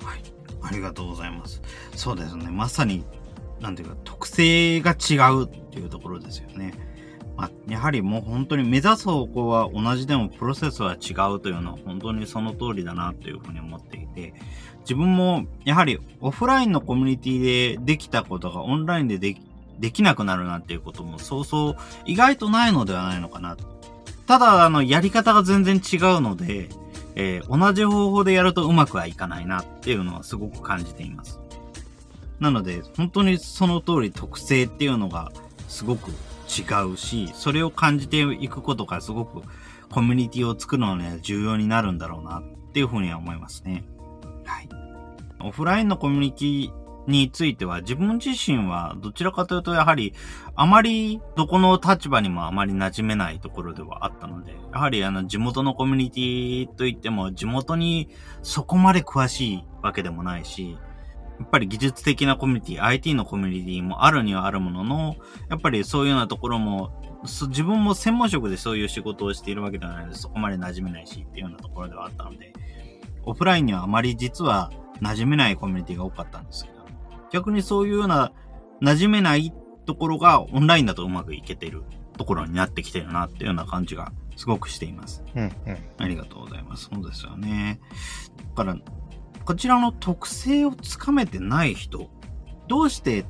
[0.03, 0.21] はい。
[0.61, 1.63] ありがとうございます。
[1.95, 2.47] そうですね。
[2.51, 3.03] まさに
[3.59, 6.73] なんていうか、特性が違うっていうところですよね。
[7.35, 14.33] まあ、やはりもう本当に目指す方向は同じでもプロセスは違うというのは本当にその通りだなというふうに思っていて、
[14.79, 19.41] 自分もやはりオフラインのコミュニティでできたことがオンラインででき
[19.79, 23.55] できなくなるなんていうこともそうそう意外とないのではないのかな。
[24.25, 26.67] ただ、あの、やり方が全然違うので、
[27.15, 31.39] えー、同じ方法でやるとうまくはいかないなっていうのはすごく感じています。
[32.39, 35.31] なので、本当にその通り特性っていうのが
[35.67, 39.41] すごく違うし、それを感じていくことがすごく
[39.89, 43.83] コミュニティを作るのには重要になるんだろうなっていうふうには思いますね。
[44.45, 44.69] はい。
[45.41, 46.71] オフラインのコミュニティ
[47.07, 50.13] については自分自身はどちらかというとやはり
[50.55, 58.09] あまりどこの立場にもあまり馴染めないところではあったので、やはりあの地元のコミュニティといっても地元に
[58.41, 60.77] そこまで詳しいわけでもないし、
[61.39, 65.15] やっぱり技術的なコミュニティ、IT のコミュニティもあるにはあるものの、
[65.49, 66.91] やっぱりそういうようなところも、
[67.23, 72.53] 自分も専門職でそういう仕事をしているわけではないので、そこまで馴染めないしっていうようなところではあったので、
[73.23, 74.71] オフラインにはあまり実は
[75.01, 76.77] 馴染めないコミュニティが多かったんですけど、
[77.31, 78.31] 逆にそういうような
[78.81, 79.53] 馴染めない
[79.85, 81.83] ところがオンラインだとうまくいけてる
[82.17, 85.23] ところになってきてるなっていうような感じがすごくしています。
[85.35, 85.51] うんうん、
[85.97, 86.89] ありがとうございます。
[86.93, 87.79] そうですよね。
[88.55, 88.77] だから、
[89.47, 92.09] こちらの特性をつかめてない人、
[92.67, 93.23] どうして、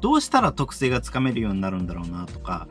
[0.00, 2.68] どうしたら特性がつかめるようになるんだろうなとか、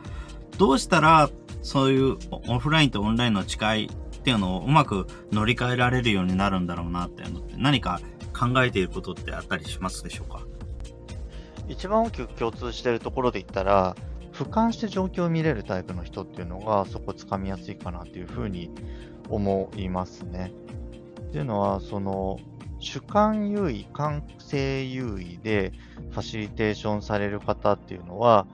[0.58, 1.30] どうしたら
[1.62, 3.90] そういうオフラインとオンラインの違いっ
[4.24, 8.02] ていうのをうまく乗り換えられるようになるんだろうなっていうのって何か
[8.36, 10.42] 考えていることってあったりしますでしょうか？
[11.68, 13.96] 一番大きく共通しているところで言ったら、
[14.34, 18.72] 俯瞰して状況を見れるタイプの人っていうのがそこつかみやすいかなっていうふうに
[19.30, 20.52] 思いますね。
[21.30, 22.40] っていうのは、その、
[22.80, 25.74] 主観優位、感性優位で
[26.12, 28.46] ファシリテーションされる方っていうのは、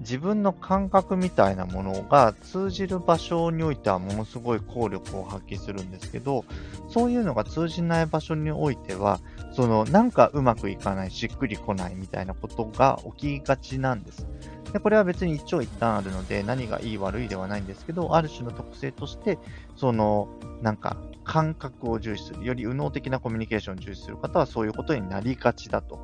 [0.00, 6.44] 自分の感覚みたいなものが通じる場所においてはものすごい効力を発揮するんですけど、
[6.88, 9.20] そういうのが通じない場所においては、
[9.52, 14.26] そのなんかうまくいかない、しっくりこないみたいなことが起きがちなんです。
[14.74, 19.38] でこれは別に一長一短あるので何がいい悪いではないんですけど、ある種の特性として、
[19.76, 20.28] その
[20.62, 26.00] なんか感覚を重視する、より右脳的なコミュニケーションを重視する方はそういうことになりがちだと。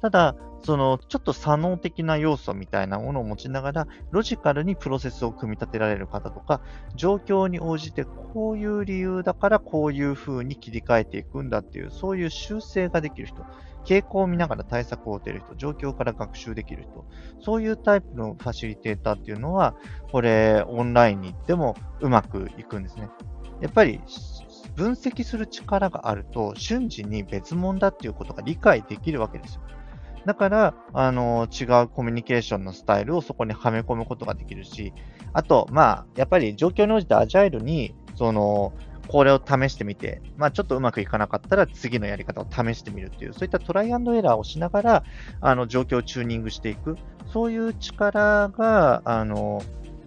[0.00, 6.62] ただ、そのちょっと左脳的な要素みたいなものを持ちながら、ロジカルにプロセスを組み立てられる方とか、
[6.96, 13.44] 状況に応じてこういう理由だからこういう風に切り替えていくんだっていう、そういう修正ができる人、
[13.84, 17.04] 傾向を見ながら対策を打てる人、状況から学習できる人、
[17.40, 19.74] そういうタイプのファシリテーターっていうのは、
[20.10, 23.08] これ、オンラインに行ってもうまくいくんですね。
[23.60, 24.00] やっぱり
[24.74, 29.62] 分析する力があると、瞬時に別物だっていうことが理解できるわけですよ。
[30.24, 34.94] だから、あの、違うコミュニケーションのスタイルをそこにはめ込むことができるし、
[35.32, 38.72] あと、まあ、やっぱり状況に応じてアジャイルに、その、
[39.08, 45.04] これを試してみて、まあ、ちょっとうまくいかなかったら次のやり方を試してみるっていう、そういったトライアンドエラーをしながら、
[45.40, 46.96] あの、状況をチューニングしていく、
[47.32, 49.62] そういう力が、あの、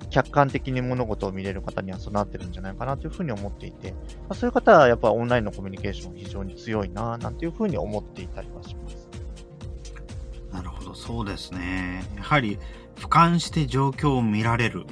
[0.09, 3.97] 客観的に物事を見れる方には備わってるんじゃないかなというふうに思っていて、ま
[4.29, 9.09] あ、そういう方はやっぱオンラインのコミュニケーション非常に強いな、なんていうふうに思っていたりはします。
[10.51, 12.03] なるほど、そうですね。
[12.15, 12.57] やはり
[12.95, 14.85] 俯瞰して状況を見られる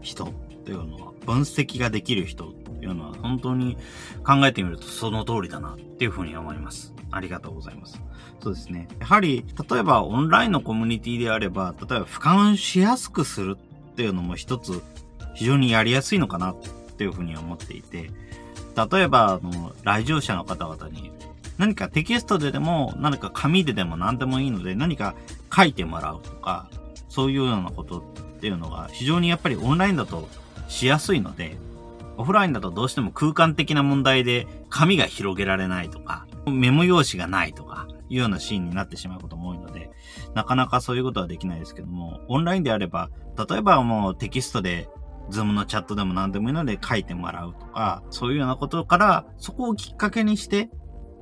[0.00, 0.32] 人
[0.64, 3.76] というのは、分析ができる人というのは、本当に
[4.24, 6.94] 考えてみるとその通りだなっていうふうに思います。
[7.10, 8.00] ありがとうございます。
[8.40, 8.88] そうですね。
[9.00, 14.82] やはり、例えばオンラインのコミュニティであれば、例えば俯瞰しやすくするっていうのも一つ
[15.34, 16.56] 非常にやりやすいのかなっ
[16.96, 18.10] ていうふうに思っていて、
[18.90, 21.10] 例えば、あの、来場者の方々に、
[21.56, 25.16] 何かテキストででも、何か紙ででも何でもいいので、何か
[25.54, 26.70] 書いてもらうとか、
[27.08, 28.02] そういうようなことっ
[28.40, 30.28] ていうのが非常にやっぱりオンラインだと
[30.68, 31.56] しやすいので、
[32.18, 39.90] オフラインだとどうしても空間的な問題で紙が広げられないとか、メモ用紙がないとか、いうようなシーンになってしまうことも多いので、
[40.34, 43.10] なかなかそういうことはできないですけども、オンラインであれば、
[43.48, 44.88] 例えばもうテキストで、
[45.30, 50.70] ズームのチャットでも何でもいいので書いてもらうとか、そういうようなことから、そこをきっかけにして、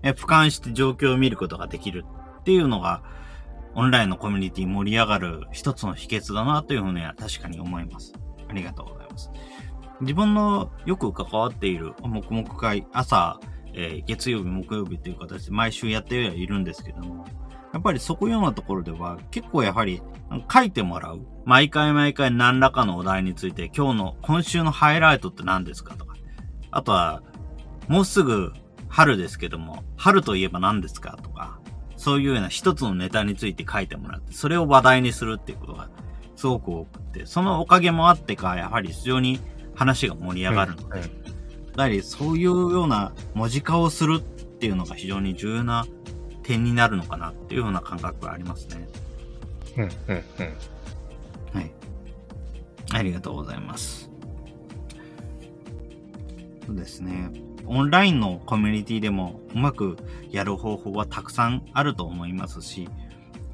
[0.03, 2.05] え俯瞰して状況を見ることができる
[2.41, 3.03] っていうのが、
[3.75, 8.15] オンラインのコミュニティ盛り上がる一つの秘訣だなというふうには確かに思います。
[8.49, 9.31] ありがとうございます。
[10.01, 13.41] 自分のよく関わっている黙々会、朝、
[13.73, 17.27] えー、月曜日、木曜日という形で毎週やってはいるんですけども、
[17.73, 20.01] やっぱりそこようなところでは結構やはり
[20.53, 21.21] 書いてもらう。
[21.45, 26.17] 毎回毎回何らかのお題について今日の、今週のハイライトって何ですかとか。
[26.71, 27.23] あとは、
[27.89, 28.53] もうすぐ
[28.89, 31.59] 春ですけども、春といえば何ですかとか、
[31.97, 35.89] そういうような一つのネタについて書いてもらって、それを話題にするっていうことが
[36.35, 39.41] すごく多くて、そのおかげもあってか、やはり非常に
[39.77, 41.01] 話が盛り上がるので、
[41.77, 44.23] やはりそういうような文字化をするっ
[44.59, 45.87] ていうのが非常に重要な
[46.43, 48.89] 点になるのかなっていうような感覚がありますね。
[49.77, 50.25] うん、うん、うん。
[51.53, 51.71] はい。
[52.93, 54.11] ありがとうございます。
[56.67, 57.31] そうですね。
[57.67, 59.97] オンラインのコミュニティでもうまく
[60.31, 62.89] やる方法はたくさんあると思いますし、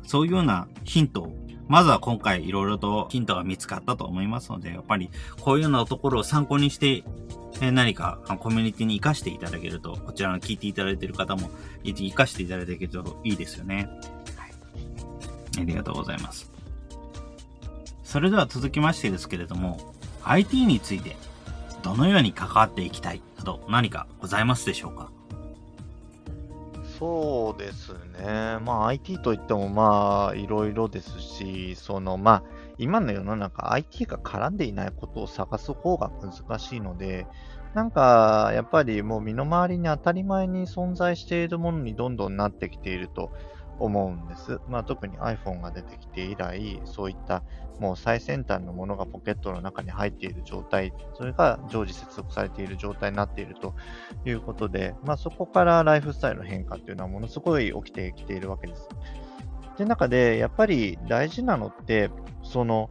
[0.05, 1.33] そういうようなヒントを
[1.69, 7.05] まずは今回いろいろとヒントが見つかったと思いますので、やっぱりこういうようなところを参考にして、
[7.61, 11.51] え何かコミュニティに活かしていただけると、こちらの聞いていただいている方も
[11.87, 13.89] 活かしていただけるといいですよね。
[14.37, 14.53] はい。
[15.61, 16.51] ありがとうございます。
[18.03, 19.95] それでは続きましてですけれども、
[20.25, 21.17] IT について
[21.83, 25.11] どのように関わっていきたいなど何かございますでしょうか？
[27.03, 28.61] そうですね。
[28.65, 32.43] まあ IT といってもまあいろいろですし、そのまあ
[32.79, 37.27] 今の世の中 IT が絡んでいないことを探す方が難しいので、
[37.75, 43.33] なんかやっぱりもう身の回りに当たり前に存在しているものにどんどんなってきていると
[43.85, 44.61] 思うんです。
[44.69, 47.43] まあ、特に iPhone が出てきて以来、そういった
[47.81, 53.75] もう最先端のものがポケットの中に入っている状態、それが常時接続されている状態になっていると
[54.25, 58.89] いうことで、まあ、そこからライフスタイルの変化っていうのはものすごい起きてきているわけです。
[59.79, 62.11] で、中でやっぱり大事なのって、
[62.43, 62.91] その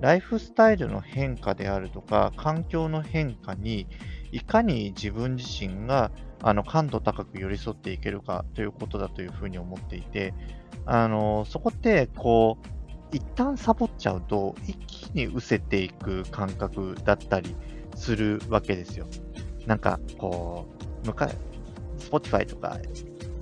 [0.00, 3.86] ライフスタイルの変化であるとか、環境の変化に
[4.32, 6.10] いかに自分自身が
[6.42, 10.34] あの感度高く寄り添っていけるかということだというふうに思っていて、
[10.86, 12.58] あのそこって、こ
[13.12, 17.54] う、一旦サボっちゃうと、一気に失せていく感覚だったり
[17.94, 19.06] するわけですよ。
[19.66, 20.66] なんか、こ
[21.04, 21.34] う、昔、
[21.98, 22.78] Spotify とか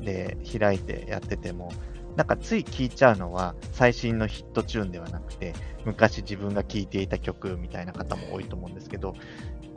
[0.00, 1.70] で開いてやってても、
[2.16, 9.14] なんかつい聴いちゃうのは最新のヒットチューンではなくて、昔自分が聴いていた曲みたいな方も多いと思うんですけど、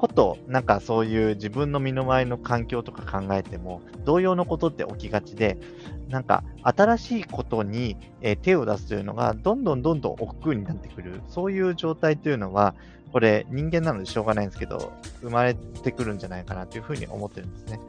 [0.01, 5.59] こと、なんかそういう自分の身の回りの環境とか考えても、同様のことって起きがちで、
[6.09, 12.73] なんか新しいことに、え手を出すというのが、どんどんどんどん億劫になってくる、そういう状態というのは、
[13.11, 17.79] これ人間なのでしょうがないんですけど、生まれてくるんじゃないかなというふうに思ってるんですね。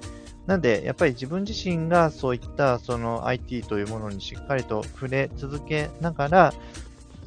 [0.46, 6.54] なんで、やっぱり自分自身がそういったその IT というものにしっかりと触れ続けながら、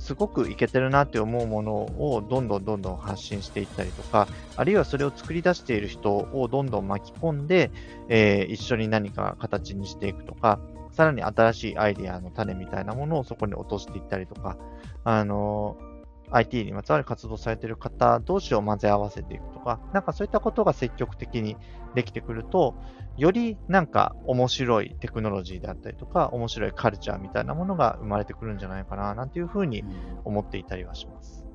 [0.05, 7.71] すごくいけてるなって思うものをどんどんどんどん発信していったりとか、あるいはそれを作り出している人をどんどん巻き込んで、
[8.07, 10.59] えー、一緒に何か形にしていくとか、
[10.91, 14.57] さらに新しいアイデアの種みたいなものをそこに落としていったりとか、
[15.03, 15.75] あの
[16.31, 21.57] IT にまつわる活動されている方同士を混ぜ合わせていくとか、なんかそういったことが積極的に
[21.93, 22.75] できてくると、
[23.17, 29.83] よりなんか面白いテクノロジーであったりとか、面白いカルチャーみたいなものが生まれてくるんじゃないかな、なんていうふうに
[30.23, 31.45] 思っていたりはします。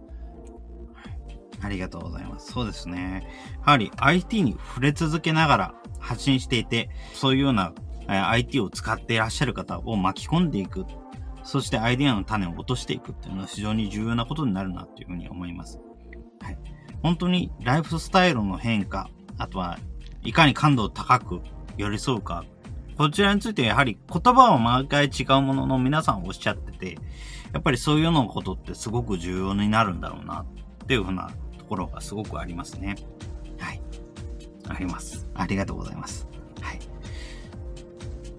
[1.63, 2.53] ありがとうございます。
[2.53, 3.29] そうですね。
[3.67, 7.75] やはり IT に触れ続けながら発信していて、そういうような
[8.07, 10.87] IT を使っていらっしゃる方を巻き込んでいく
[11.51, 15.81] そしてアイデアの種を落としていくっていうのは非常に重要なことになるなっていうふうに思います。
[16.41, 16.59] はい。
[17.03, 19.77] 本当にライフスタイルの変化、あとは
[20.23, 21.41] いかに感度を高く
[21.77, 22.45] 寄り添うか、
[22.97, 26.99] こちらについてやはり言葉は毎回違うものの皆さんおっしゃってて、
[27.53, 32.95] やっぱりそういうようなことってすごく重要になるんだろうなっていうふうなところがすごくありますね。
[33.59, 33.83] はい。
[34.69, 35.29] あります。
[35.35, 36.29] ありがとうございます。
[36.61, 36.79] はい。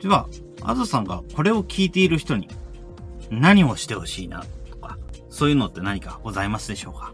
[0.02, 0.30] では、
[0.62, 2.48] あずさんがこれを聞いている人に
[3.32, 4.98] 何をしてほしいなとか、
[5.30, 7.14] そういうのって何かございますでしょうか？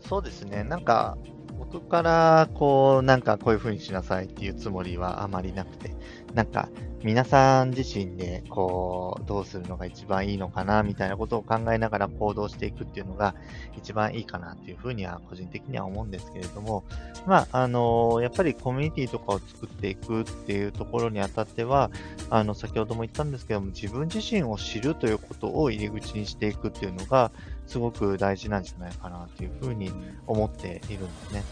[0.00, 0.64] そうですね。
[0.64, 1.18] なんか、
[1.58, 5.94] 僕から、こう、なんかこういうふうにしなさいっていうつもりはあまりなくて、
[6.34, 6.68] なんか、
[7.02, 13.34] 皆さん自身で、こう、どうするのが一番いいのかな、みたいなことを考えながら行動していくっていうのが
[13.78, 16.84] 一番いいかなっていう風には個人的には思うんですけれども、
[17.26, 21.90] まあ、あのやっぱりコミュニティとかを作っていくっていうところにあたっては、
[22.28, 27.32] あの、先ほども言ったんですけども、自分自身を知るということを入り口にしていくっていうのが、
[27.66, 29.90] すごく大事なんじゃないかなっていうふうに
[30.26, 31.44] 思っているんですね。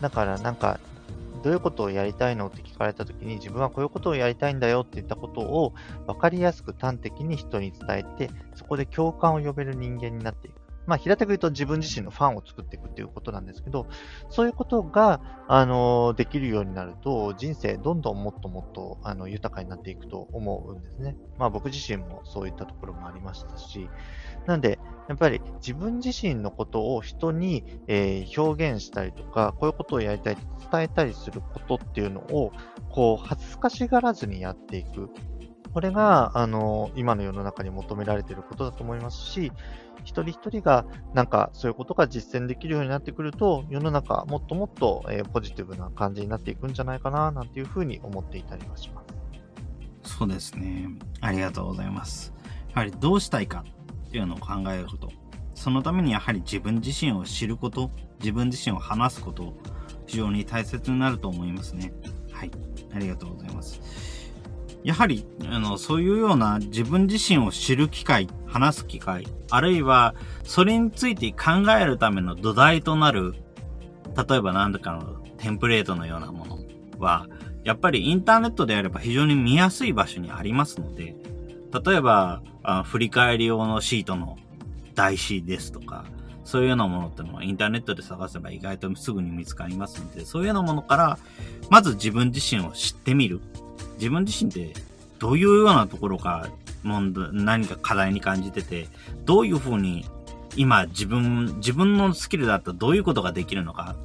[0.00, 0.78] だからなんか、
[1.46, 2.48] どういうことをやりたいの？
[2.48, 5.74] って聞かれたときに、自分はこういうことをやりたいんだよって言ったことを
[6.08, 10.56] 分かりやすく端的に人に伝えて、そこで共感を呼べる人間になっていく。
[10.88, 13.86] まあ、平たく言うと自分自身のファンを作っていくっていうことなんですけど、
[14.28, 21.16] そういうことが、あの、できるようになると、人生どんどんもっともっと、あの、豊かになっていくと思うんですね。
[21.38, 23.88] まあ、僕自身もそういったところもありましたし、
[24.46, 30.36] なんで、やっぱり自分自身のことを人に、えー表現したりとか、こういうことをやりたい
[30.70, 32.52] 伝えたりすることっていうのを、
[32.90, 35.10] こう、恥ずかしがらずにやっていく。
[35.72, 39.52] これが、あの、今の世の中に求められていることだと思いますし、
[40.04, 49.02] 一人一人が、なんか、そういうことが実践できるようになってくると、世の中、もっともっと、えーポジティブな感じになっていくんじゃないかな、なんていうふうに思っていたりはしま
[50.02, 50.16] す。
[50.18, 50.88] そうですね。
[51.20, 52.32] ありがとうございます。
[52.68, 53.64] やはりどうしたいか
[54.16, 55.12] っていうのを考えること。
[55.54, 57.90] そのためにやはり自分自身を知ること、
[58.20, 59.54] 自分自身を話すこと、
[60.06, 61.92] 非常に大切になると思いますね。
[62.32, 62.50] はい。
[62.94, 63.78] ありがとうございます。
[64.84, 70.14] やはり、あの、そういうような自分自身を知る機会、話す機会、あるいは、
[70.44, 73.34] それについて考えるための土台となる、
[74.28, 76.58] 例えば何らかのテンプレートのようなもの
[76.98, 77.26] は、
[77.64, 81.16] やっぱりインターネットであれば非常に見やすい場所にありますので、
[81.72, 84.38] 例えば、あ振り返り用のシートの
[84.94, 86.04] 台紙ですとか、
[86.44, 91.18] そういうようなものってのはインターネットで探せば意外とすぐに見つかりますので、そういうようなものから、
[91.70, 93.40] まず自分自身を知ってみる。
[93.98, 94.72] 自分自身って
[95.18, 96.48] どういうようなところが
[96.82, 98.88] 問題、何か課題に感じてて、
[99.24, 100.04] どういうふうに
[100.56, 103.96] 今自分、自分のスキルだったらどういうことができるのか、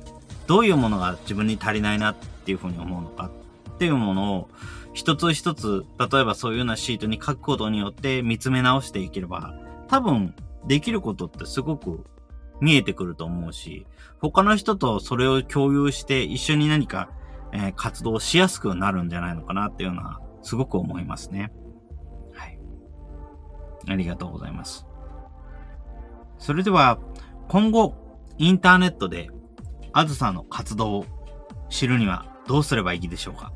[0.47, 3.29] どういうものが自分に足りないなっていうふうに思うのか
[3.71, 4.49] っていうものを
[4.93, 9.53] 一つ一つ、例えばそういうようなシートに書くことによって見つめ直していければ、
[9.87, 10.35] 多分
[10.67, 12.05] できることってすごく
[12.59, 13.87] 見えてくると思うし、
[14.19, 17.09] 他の人とそれを共有して一緒に何か、
[17.53, 21.51] えー活動しやすくなるんじゃないのかなっていうのはすごく思いますね。
[22.33, 22.59] はい。
[23.87, 24.85] ありがとうございます。
[26.37, 26.99] それでは、
[27.47, 27.95] 今後、
[28.37, 29.29] インターネットで、
[29.93, 31.05] あずさの活動を
[31.69, 33.51] 知るにはどうすればいいでしょうか？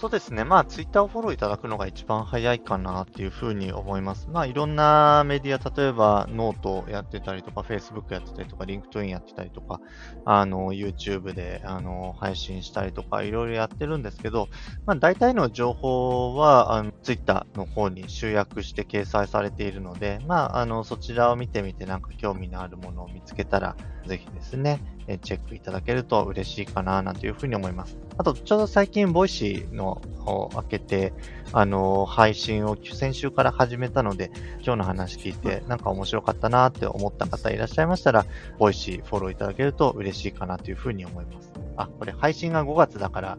[0.00, 0.44] そうですね。
[0.44, 4.30] まあ、ツイッターをフォローいただくのが一番早いかなっていうふうに思います。
[4.30, 9.82] まあ、いろんなメディア、例えばノートやってたりとか、Facebook やってたりとか、LinkedIn やってたりとか、
[10.24, 14.48] あの、YouTube で、あの、配信したりとか、いろいろやってるんですけど、
[14.86, 23.76] まあ、大体の情報は、あの、ツイッターの方に集約して掲載されているので、まあ、あの、そちらを見てみて、なんか興味のあるものを見つけたら、
[24.06, 27.98] ぜひですね、えチェックいただけると嬉しいかな、なんていうふうに思います。
[28.18, 31.12] あと、ちょうど最近、ボイシーのを開けて、
[31.52, 34.30] あの、配信を先週から始めたので、
[34.62, 38.26] 今日の話聞いて、なんか面白かったなって思った方いらっしゃいましたら、
[38.58, 41.52] ボイシーフォローいただけると嬉しいかなというふうに思います。
[41.76, 43.38] あ、これ配信が5月だから、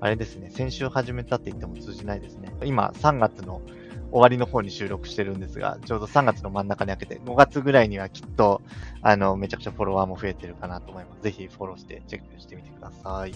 [0.00, 2.52] あれですね、先週始めたって言っても通じないですね。
[2.64, 3.62] 今、3月の
[4.12, 8.60] 終わりの方に収録してるんですが、ちょうど3月の真ん中に開けて、5月ぐらいにはきっと、
[9.00, 11.22] あの、めちゃくちゃフォロワーも増えてるかなと思います。
[11.22, 13.34] ぜひフォローしてチェックしてみてください。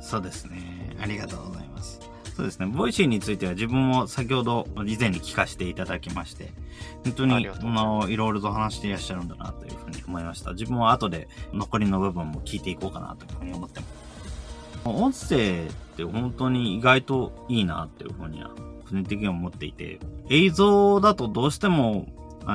[0.00, 0.96] そうですね。
[1.00, 2.00] ありがとうございます。
[2.34, 2.66] そうですね。
[2.66, 6.52] ボイシーについては自分も先ほど以前に聞かせていただきまして、
[7.04, 10.52] 本当にあのいろいろと話していらっしゃるんだなというふうに思いました。
[10.52, 14.02] 自分は後で残りの部分も聞いていこうかなというふうに思ってます。
[14.84, 18.50] 音声って本当に意外といいなっていうふうには、
[18.92, 22.06] 個人的には思っていて、映像だとどうしても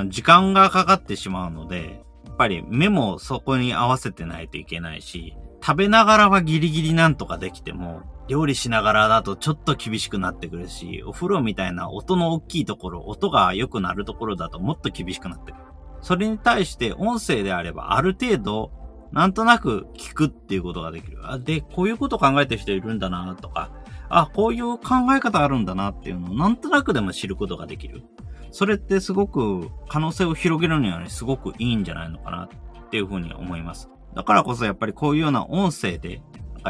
[0.10, 5.36] 時間がかかってしまうので、やっぱり目もそこに合わせてないといけないし、
[5.66, 15.64] 食べながらはギリギリなんとかできても、料理しながらだとちょっと厳しくなってくるし、お風呂みたいな音の大きいところ、音が良くなるところだともっと厳しくなってくる。
[16.02, 18.72] それに対して音声であればある程度、
[19.12, 21.18] なんとなく聞くっていうことができる。
[21.44, 23.72] で、こういうこと考えてる人いるんだなとか、
[24.10, 28.04] あ、こういう考え方あるんだなっていうのをなんとなくでも知ることができる。
[28.52, 32.50] それってすごく可能性を広げるにはね、すごくいいんじゃないのかな
[32.86, 33.90] っていうふうに思います。
[34.16, 36.22] だからこそやっぱりこういうような音声で、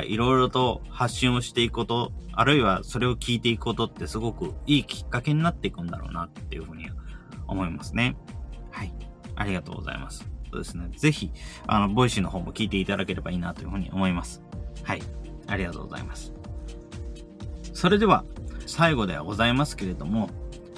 [0.05, 6.87] いろいろと発信をしていくこと、あるいはそれを聞いていくことってすごくいいきっかけになっていくんだろうなっていうふうに
[7.47, 8.15] 思いますね。
[8.69, 8.93] はい。
[9.35, 10.29] ありがとうございます。
[10.51, 10.89] そうですね。
[10.97, 11.31] ぜひ、
[11.67, 14.43] あの、ボイシーの方も聞いていただければいいなというふうに思います。
[14.83, 15.01] はい。
[15.47, 16.36] ありがとうございます。
[17.77, 18.25] それでは、
[18.65, 20.31] 最後ではございますけれども、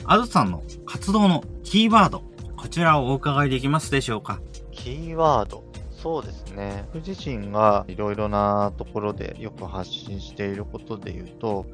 [0.03, 2.25] あずさんの活動のキーワード、
[2.57, 4.41] こちらをお伺いできますでしょうか？
[4.73, 6.83] キーワードそうですね。
[6.93, 11.65] 僕自身がいろいろなところでよく発信していることで言うと、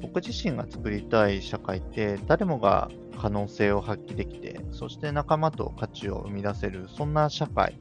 [0.00, 2.88] 僕自身が作りたい社会って誰もが
[3.20, 7.76] 可能性を発揮できて、そして仲間と価値を生み出せる、そんな社会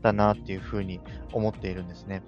[0.00, 1.00] だなっていうふうに
[1.32, 2.22] 思っているんですね。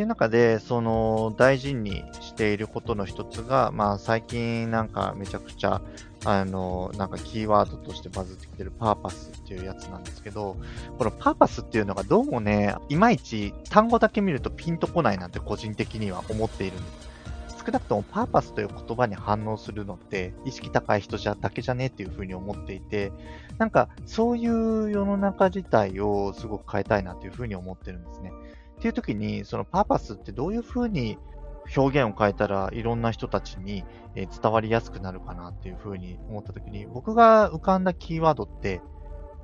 [0.00, 5.82] っていう中で、その大事にしていることの一つが、まあ最近なんかめちゃくちゃ、
[6.24, 10.56] あの、なんかキーワードとしてバズってきてるパーパスっていうやつなんですけど、
[10.96, 17.10] このパーパスっていうのがどうもね、いまいち単語だけ見るとピンとこないなんて個人的には思っているんです。
[17.62, 23.12] 少なくともパーパスという言葉に反応するのって、意識高い人じゃだけじゃねっていうふうに思っていて、
[23.58, 28.32] なんかそういう世の中自体をすごく変えたいなというふうに思ってるんですね。
[28.80, 31.18] っていう時に、そのパーパスってどういうふうに
[31.76, 38.80] 表現を変えたらいろんな人たちに伝わりやすくなるかなっていうふうに思った時に、僕が浮かんだキーワードって、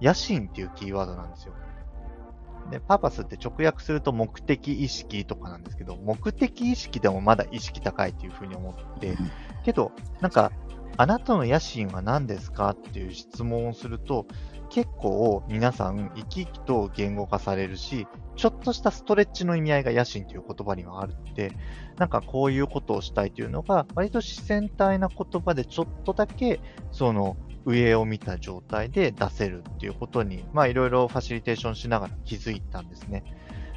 [0.01, 1.53] 野心っていうキーワードなんですよ。
[2.70, 9.18] で、パーパスって直訳すると目的意識とかなんですけど、目的意識でもまだ意識高いっていうふうに思って、
[9.64, 10.51] けど、なんか、
[10.99, 12.71] あなたの野心は何ですか？
[12.71, 14.27] っていう質問をすると、
[14.71, 21.53] 結構皆さん生き生きと言語化されるし、ちょっとしたストレッチの意味合いが野心という言葉にはあるので、
[21.99, 26.61] なんかこういうことをしたいというのが、割と自然体な言葉でちょっとだけ、
[26.93, 33.25] その上を見た状態で出せるっていうことに、まあいろいろファシリテーションしながら気づいたんですね。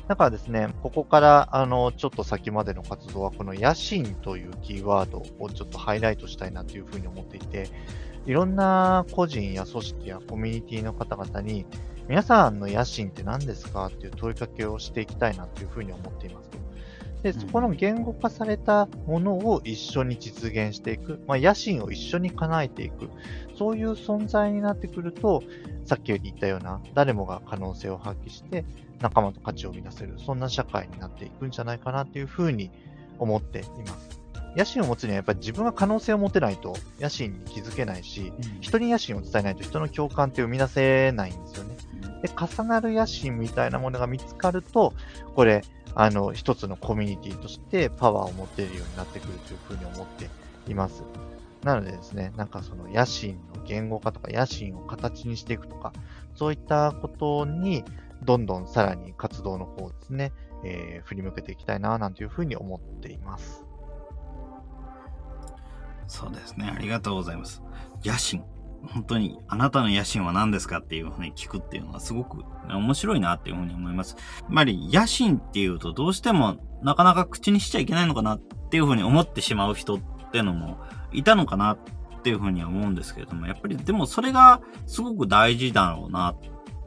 [0.10, 7.70] だからですね、ここから、あの、ちょっと先までの活動は、この野心というキーワードをちょっとハイライトしたいなというふうに思っていて、
[8.26, 11.68] いろんな個人や組織やコミュニティの方々に、
[12.07, 16.49] 皆さんの野心って何ですかっていう問いかけをしていきたいなというふうに思っています。
[17.22, 23.12] で、そこの言語化されたものを一緒に実現していく、まあ、野心を一緒に叶えていく、
[23.55, 25.43] そういう存在になってくると、
[25.86, 28.66] さっき言ったような、誰もが可能性を発揮して、
[29.02, 32.72] 仲間と価値を生み出せる、そんな社会になっていくんじゃないかなっていうふうに
[33.18, 34.20] 思っています。
[34.56, 41.76] 野心を持つにはやっぱり自分が可能性を持てないと野心に気づけないし、うん、人に野心を伝えないと人の共感って生み出せないんですよね。
[42.24, 44.93] で、重なる野心みたいなものが見つかると、
[45.36, 45.64] これ、
[45.95, 50.30] あの、一つのコミュニティとしてパワーを持てるようになってくるというふうに思って
[50.70, 51.04] います。
[51.64, 55.93] なのでですね、なんかその野心の言語化とか野心を形にしていくとか、
[56.36, 57.84] そういったことに
[58.24, 63.66] どんどんさらに活動の方ですね、えー、振り向けていきたいな、なんていうふうに思っています。
[66.08, 66.72] そうですね。
[66.76, 67.62] ありがとうございます。
[68.04, 68.44] 野心。
[68.94, 74.16] 本当に、あなたの野心は何ですかっていうふうに聞くっていうのはすごく面白いなっていうふうに思います。
[74.42, 80.00] やっぱり野心っていうとどうしてもなかなか口にしちゃいけないのかなっていうふうに思ってしまう人っ
[80.32, 80.78] ていうのも
[81.12, 81.78] いたのかなっ
[82.24, 86.40] ていうふうには思うんですけれども、やっぱりでもそれがすごく大事だろうなっ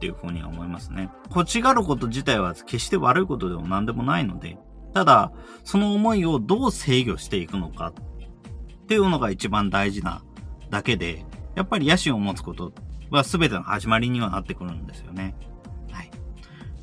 [0.03, 1.09] ていうふうには思いますね。
[1.33, 4.57] 欲しがること自体は決して悪いことでも何でもないので、
[4.93, 5.31] ただ、
[5.63, 10.21] その思いをどう制御していくのかっていうのが一番大事な
[10.69, 11.25] だけで、
[11.55, 12.73] やっぱり野心を持つこと
[13.11, 15.35] は全ての始まりにはなってくるんですよね。
[15.89, 16.11] はい。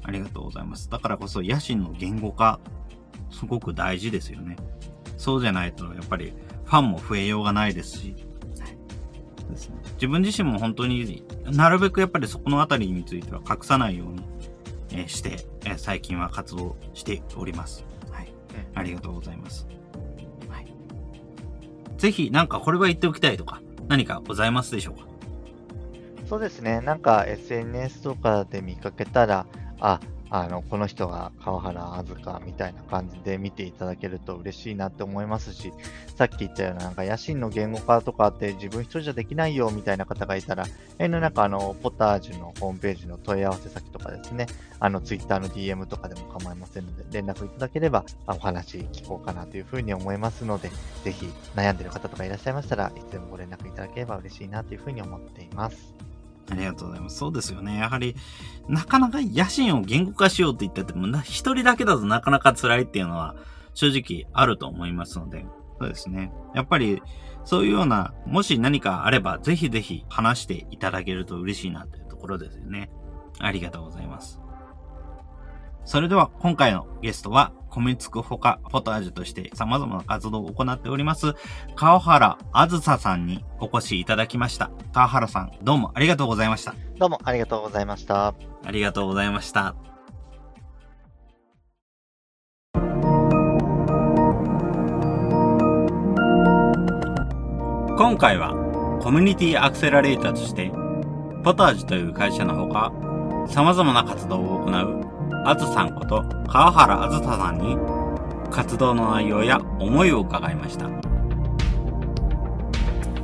[0.03, 0.89] ありがとうございます。
[0.89, 2.59] だからこそ野心の言語化、
[3.31, 4.57] すごく大事ですよね。
[5.19, 6.33] そうじゃないと、やっぱり
[6.65, 8.17] ファンも増えようがないですし、
[9.51, 14.23] ですね、自分自身も本当になるべくやっぱりそこのあたりについては隠さないように、
[14.93, 17.85] えして、え最近は活動しております。
[18.11, 18.33] はい。
[18.75, 19.67] ありがとうございます。
[21.99, 25.07] ぜひなんかこれは言っておきたいとか、何かございますでしょうか？
[26.27, 26.81] そうですね。
[26.81, 29.45] なんか SNS とかで見かけたら、
[29.81, 35.73] あ、あの、この人が川原あずかみたいな感じで見ていただけると嬉しいなって思いますし、
[36.15, 40.65] さっき言ったようななんか野心の言語化とかって自分一人じゃできないよみたいな方がいたら、
[40.99, 44.47] えのなんかあの、ポタージュのホームページの問い合わせ先とかですね、
[44.79, 50.71] あの、ツイッターの DM とかでも構いませんので、連絡いただければお話聞こうかなというふうに思いますので、
[51.03, 51.27] ぜひ
[51.57, 56.10] 悩んでる方とかいらっしゃいましたらいつでもご連絡いただければ嬉しいなというふうに思っています。
[56.51, 57.17] ありがとうございます。
[57.17, 57.79] そうですよね。
[57.79, 58.17] やはり、
[58.69, 63.37] なかなか野心を言語化しようって言ったっても、一人だけだとなかなか辛いっていうのは
[63.75, 65.47] 正直あると思いますので、
[65.79, 66.33] そうですね。
[66.55, 67.03] やっぱり、
[67.45, 72.91] そういうような、もし何かあれば、ぜひぜひ話していただけると嬉しいなというところですよね。
[73.39, 74.40] ありがとうございます。
[75.91, 81.35] それでは、今回のゲストは、コミツクほかポタージュとして様々な活動を行っております、
[81.75, 84.71] 川原あずささんにお越しいただきました。
[84.93, 86.77] 川原さん、どうもありがとうございました。
[86.97, 88.29] どうもありがとうございました。
[88.29, 88.35] あ
[88.71, 89.75] りがとうございました。
[97.97, 100.71] 今回はコミュニティアクセラレーターとして、
[101.43, 102.93] ポタージュという会社のほか、
[103.49, 105.10] 様々な活動を行う、
[105.45, 107.77] あずさんこと川原あずささんに、
[108.51, 110.87] 活動の内容や思いを伺いました。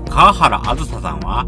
[0.08, 1.46] 川原あずささんは、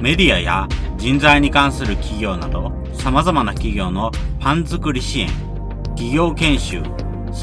[0.00, 5.28] メディアや人材に関する企業など、様々な企業のパン作り支援、
[5.90, 6.82] 企業研修、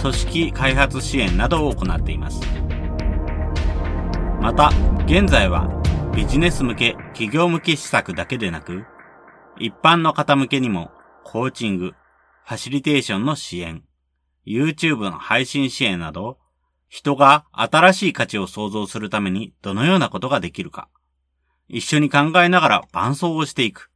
[0.02, 2.42] 組織開発支援などを行っています。
[4.42, 4.72] また、
[5.06, 5.70] 現在は
[6.14, 8.84] ビジネス向け、企業向け施策だけでなく、
[9.58, 10.92] 一般の方向けにも
[11.24, 11.94] コーチング、
[12.46, 13.84] ファシリテーションの支援、
[14.46, 16.40] YouTube の配信支援など、
[16.90, 20.90] 人が新しい価値を創造するためにどのようなことができるか、
[21.70, 23.90] 一緒に考えながら伴走をしていく、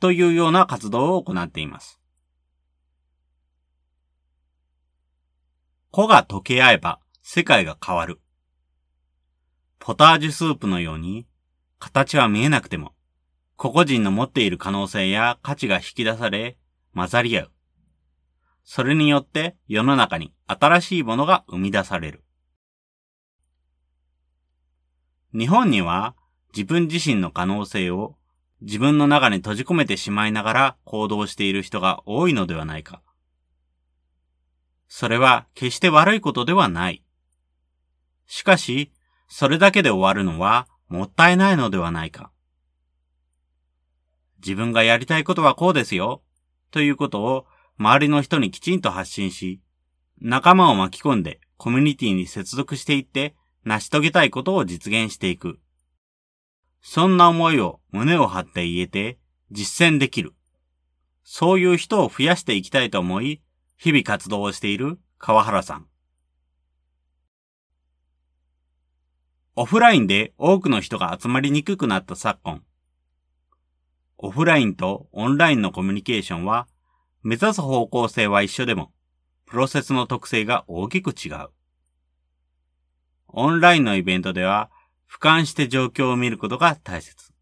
[0.00, 2.00] というような活動を行っています。
[5.92, 8.20] 子が溶け合えば世界が変わる。
[9.78, 11.26] ポタージュスープのように、
[11.78, 12.94] 形は見えなくても、
[13.56, 16.56] 個々人の持っている可能性や価値が引き出され、
[16.94, 17.50] 混ざり合う。
[18.64, 22.24] それによって世の中に新しいものが生み出される。
[25.34, 26.14] 日本には
[26.54, 28.16] 自分自身の可能性を
[28.60, 33.02] 自分の中に閉じ込めてしまいながら行動している人が多いのではないか。
[34.88, 37.02] それは決して悪いことではない。
[38.26, 38.92] しかし、
[39.26, 42.30] それだけで終わるのはもったいないのではないか。
[44.38, 46.22] 自分がやりたいことはこうですよ、
[46.70, 47.46] ということを
[47.82, 49.60] 周りの人にきちんと発信し、
[50.20, 55.58] 仲間を巻き込んでコミュニティに接続していって成し遂げたいことを実現していく。
[56.80, 59.18] そんな思いを胸を張って言えて
[59.50, 60.32] 実践できる。
[61.24, 63.42] そういう人を増やしていきたいと思い、
[63.76, 65.88] 日々活動をしている川原さん。
[69.56, 72.62] オフラインで多くの人が集まりにくくなった昨今。
[74.18, 76.68] オフラインとオンラインのコミュニケーションは、
[77.22, 78.92] 目指す方向性は一緒でも、
[79.46, 81.50] プロセスの特性が大きく違う。
[83.28, 84.70] オンラインのイベントでは、
[85.10, 87.32] 俯瞰して状況を見ることが大切。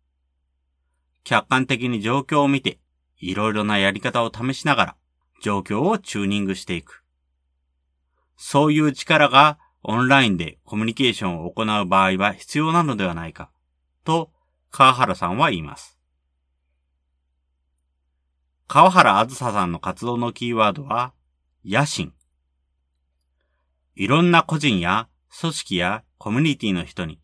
[1.25, 2.81] 客観的に状況を見て、
[3.19, 4.97] いろいろなやり方を試しながら、
[5.43, 7.05] 状況をチューニングしていく。
[8.37, 13.51] そういう力がオンラインでコミュニケーションを行う場合は必要なのではないか、
[14.05, 14.31] と
[14.71, 16.00] 川原さんは言います。
[18.73, 21.13] 川原あずささんの活動のキーワードは、
[21.65, 22.13] 野心。
[23.97, 25.09] いろんな個人や
[25.41, 27.19] 組織やコミュニティの人に、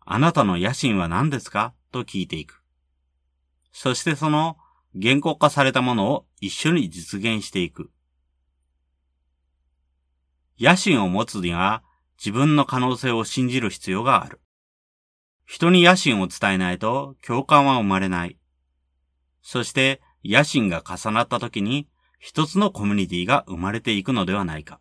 [0.00, 1.72] あなたの野心は何ですか？
[1.92, 2.64] と聞いていく。
[3.70, 4.56] そしてその
[4.92, 7.92] 言語化されたものを一緒に実現していく。
[10.58, 11.84] 野心を持つには
[12.18, 14.40] 自分の可能性を信じる必要がある。
[15.44, 18.36] 人に野心を伝えないと共感は生まれない。
[19.42, 21.86] そして野心が重なった時に
[22.18, 24.80] 一つのコミュニティが生まれていくのではないか。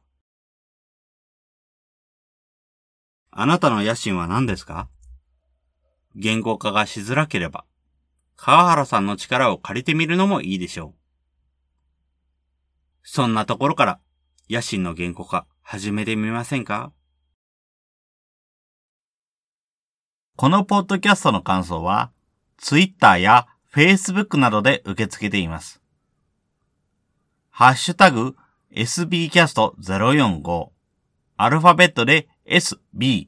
[3.32, 4.88] あなたの野心は何ですか？
[6.16, 7.66] 言語化がしづらければ、
[8.38, 10.96] 川原さんの力を借りてみるのもいいでしょう。
[13.04, 14.00] そんなところから
[14.50, 16.93] 野心の言語化始めてみませんか？
[20.38, 22.12] このポッドキャストの感想は、
[22.58, 25.82] Twitter や Facebook などで受け付けています。
[27.49, 28.38] ハッシュタグ
[28.73, 30.69] sbcast045
[31.36, 33.28] アルファベットで sbcast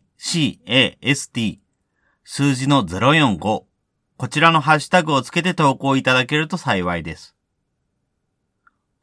[2.24, 7.36] 数字の045こちらのハッシュタグをつけて投稿いただけると幸いです。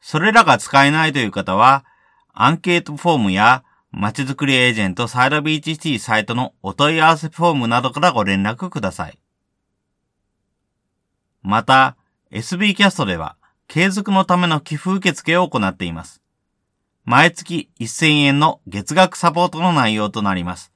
[0.01, 1.85] それらが使えないという方は、
[2.33, 9.19] アンケートフォームやまちづくりエージェントサイドビーチシティサイトのお問い合わせフォームなどからご連絡ください。
[11.45, 11.95] また、
[12.31, 13.37] SB キャストでは
[13.67, 16.23] 継続のための寄付受付を行っています。
[17.03, 20.73] 毎月1000円の月額サポートの内容となります。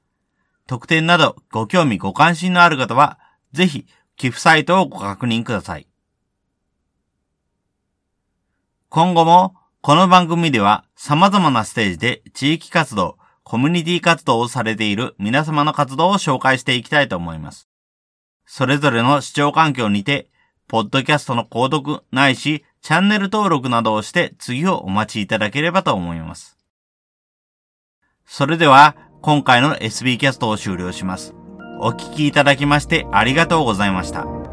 [0.68, 3.18] 特典などご興味ご関心のある方は、
[3.52, 5.88] ぜひ寄付サイトをご確認ください。
[8.88, 17.68] 今後もこの番組では様々なステージで地域活動、コミュニティ活動をされている皆様の活動を紹介していきたいと思います。
[18.46, 20.30] それぞれの視聴環境にて、
[20.70, 26.56] ポッドキャストの購読ないし、チャンネル登録などをして次をお待ちいただければと思います。
[28.24, 31.34] それでは、今回の SB キャストを終了します。
[31.80, 34.49] お聴きいただきましてありがとうございました。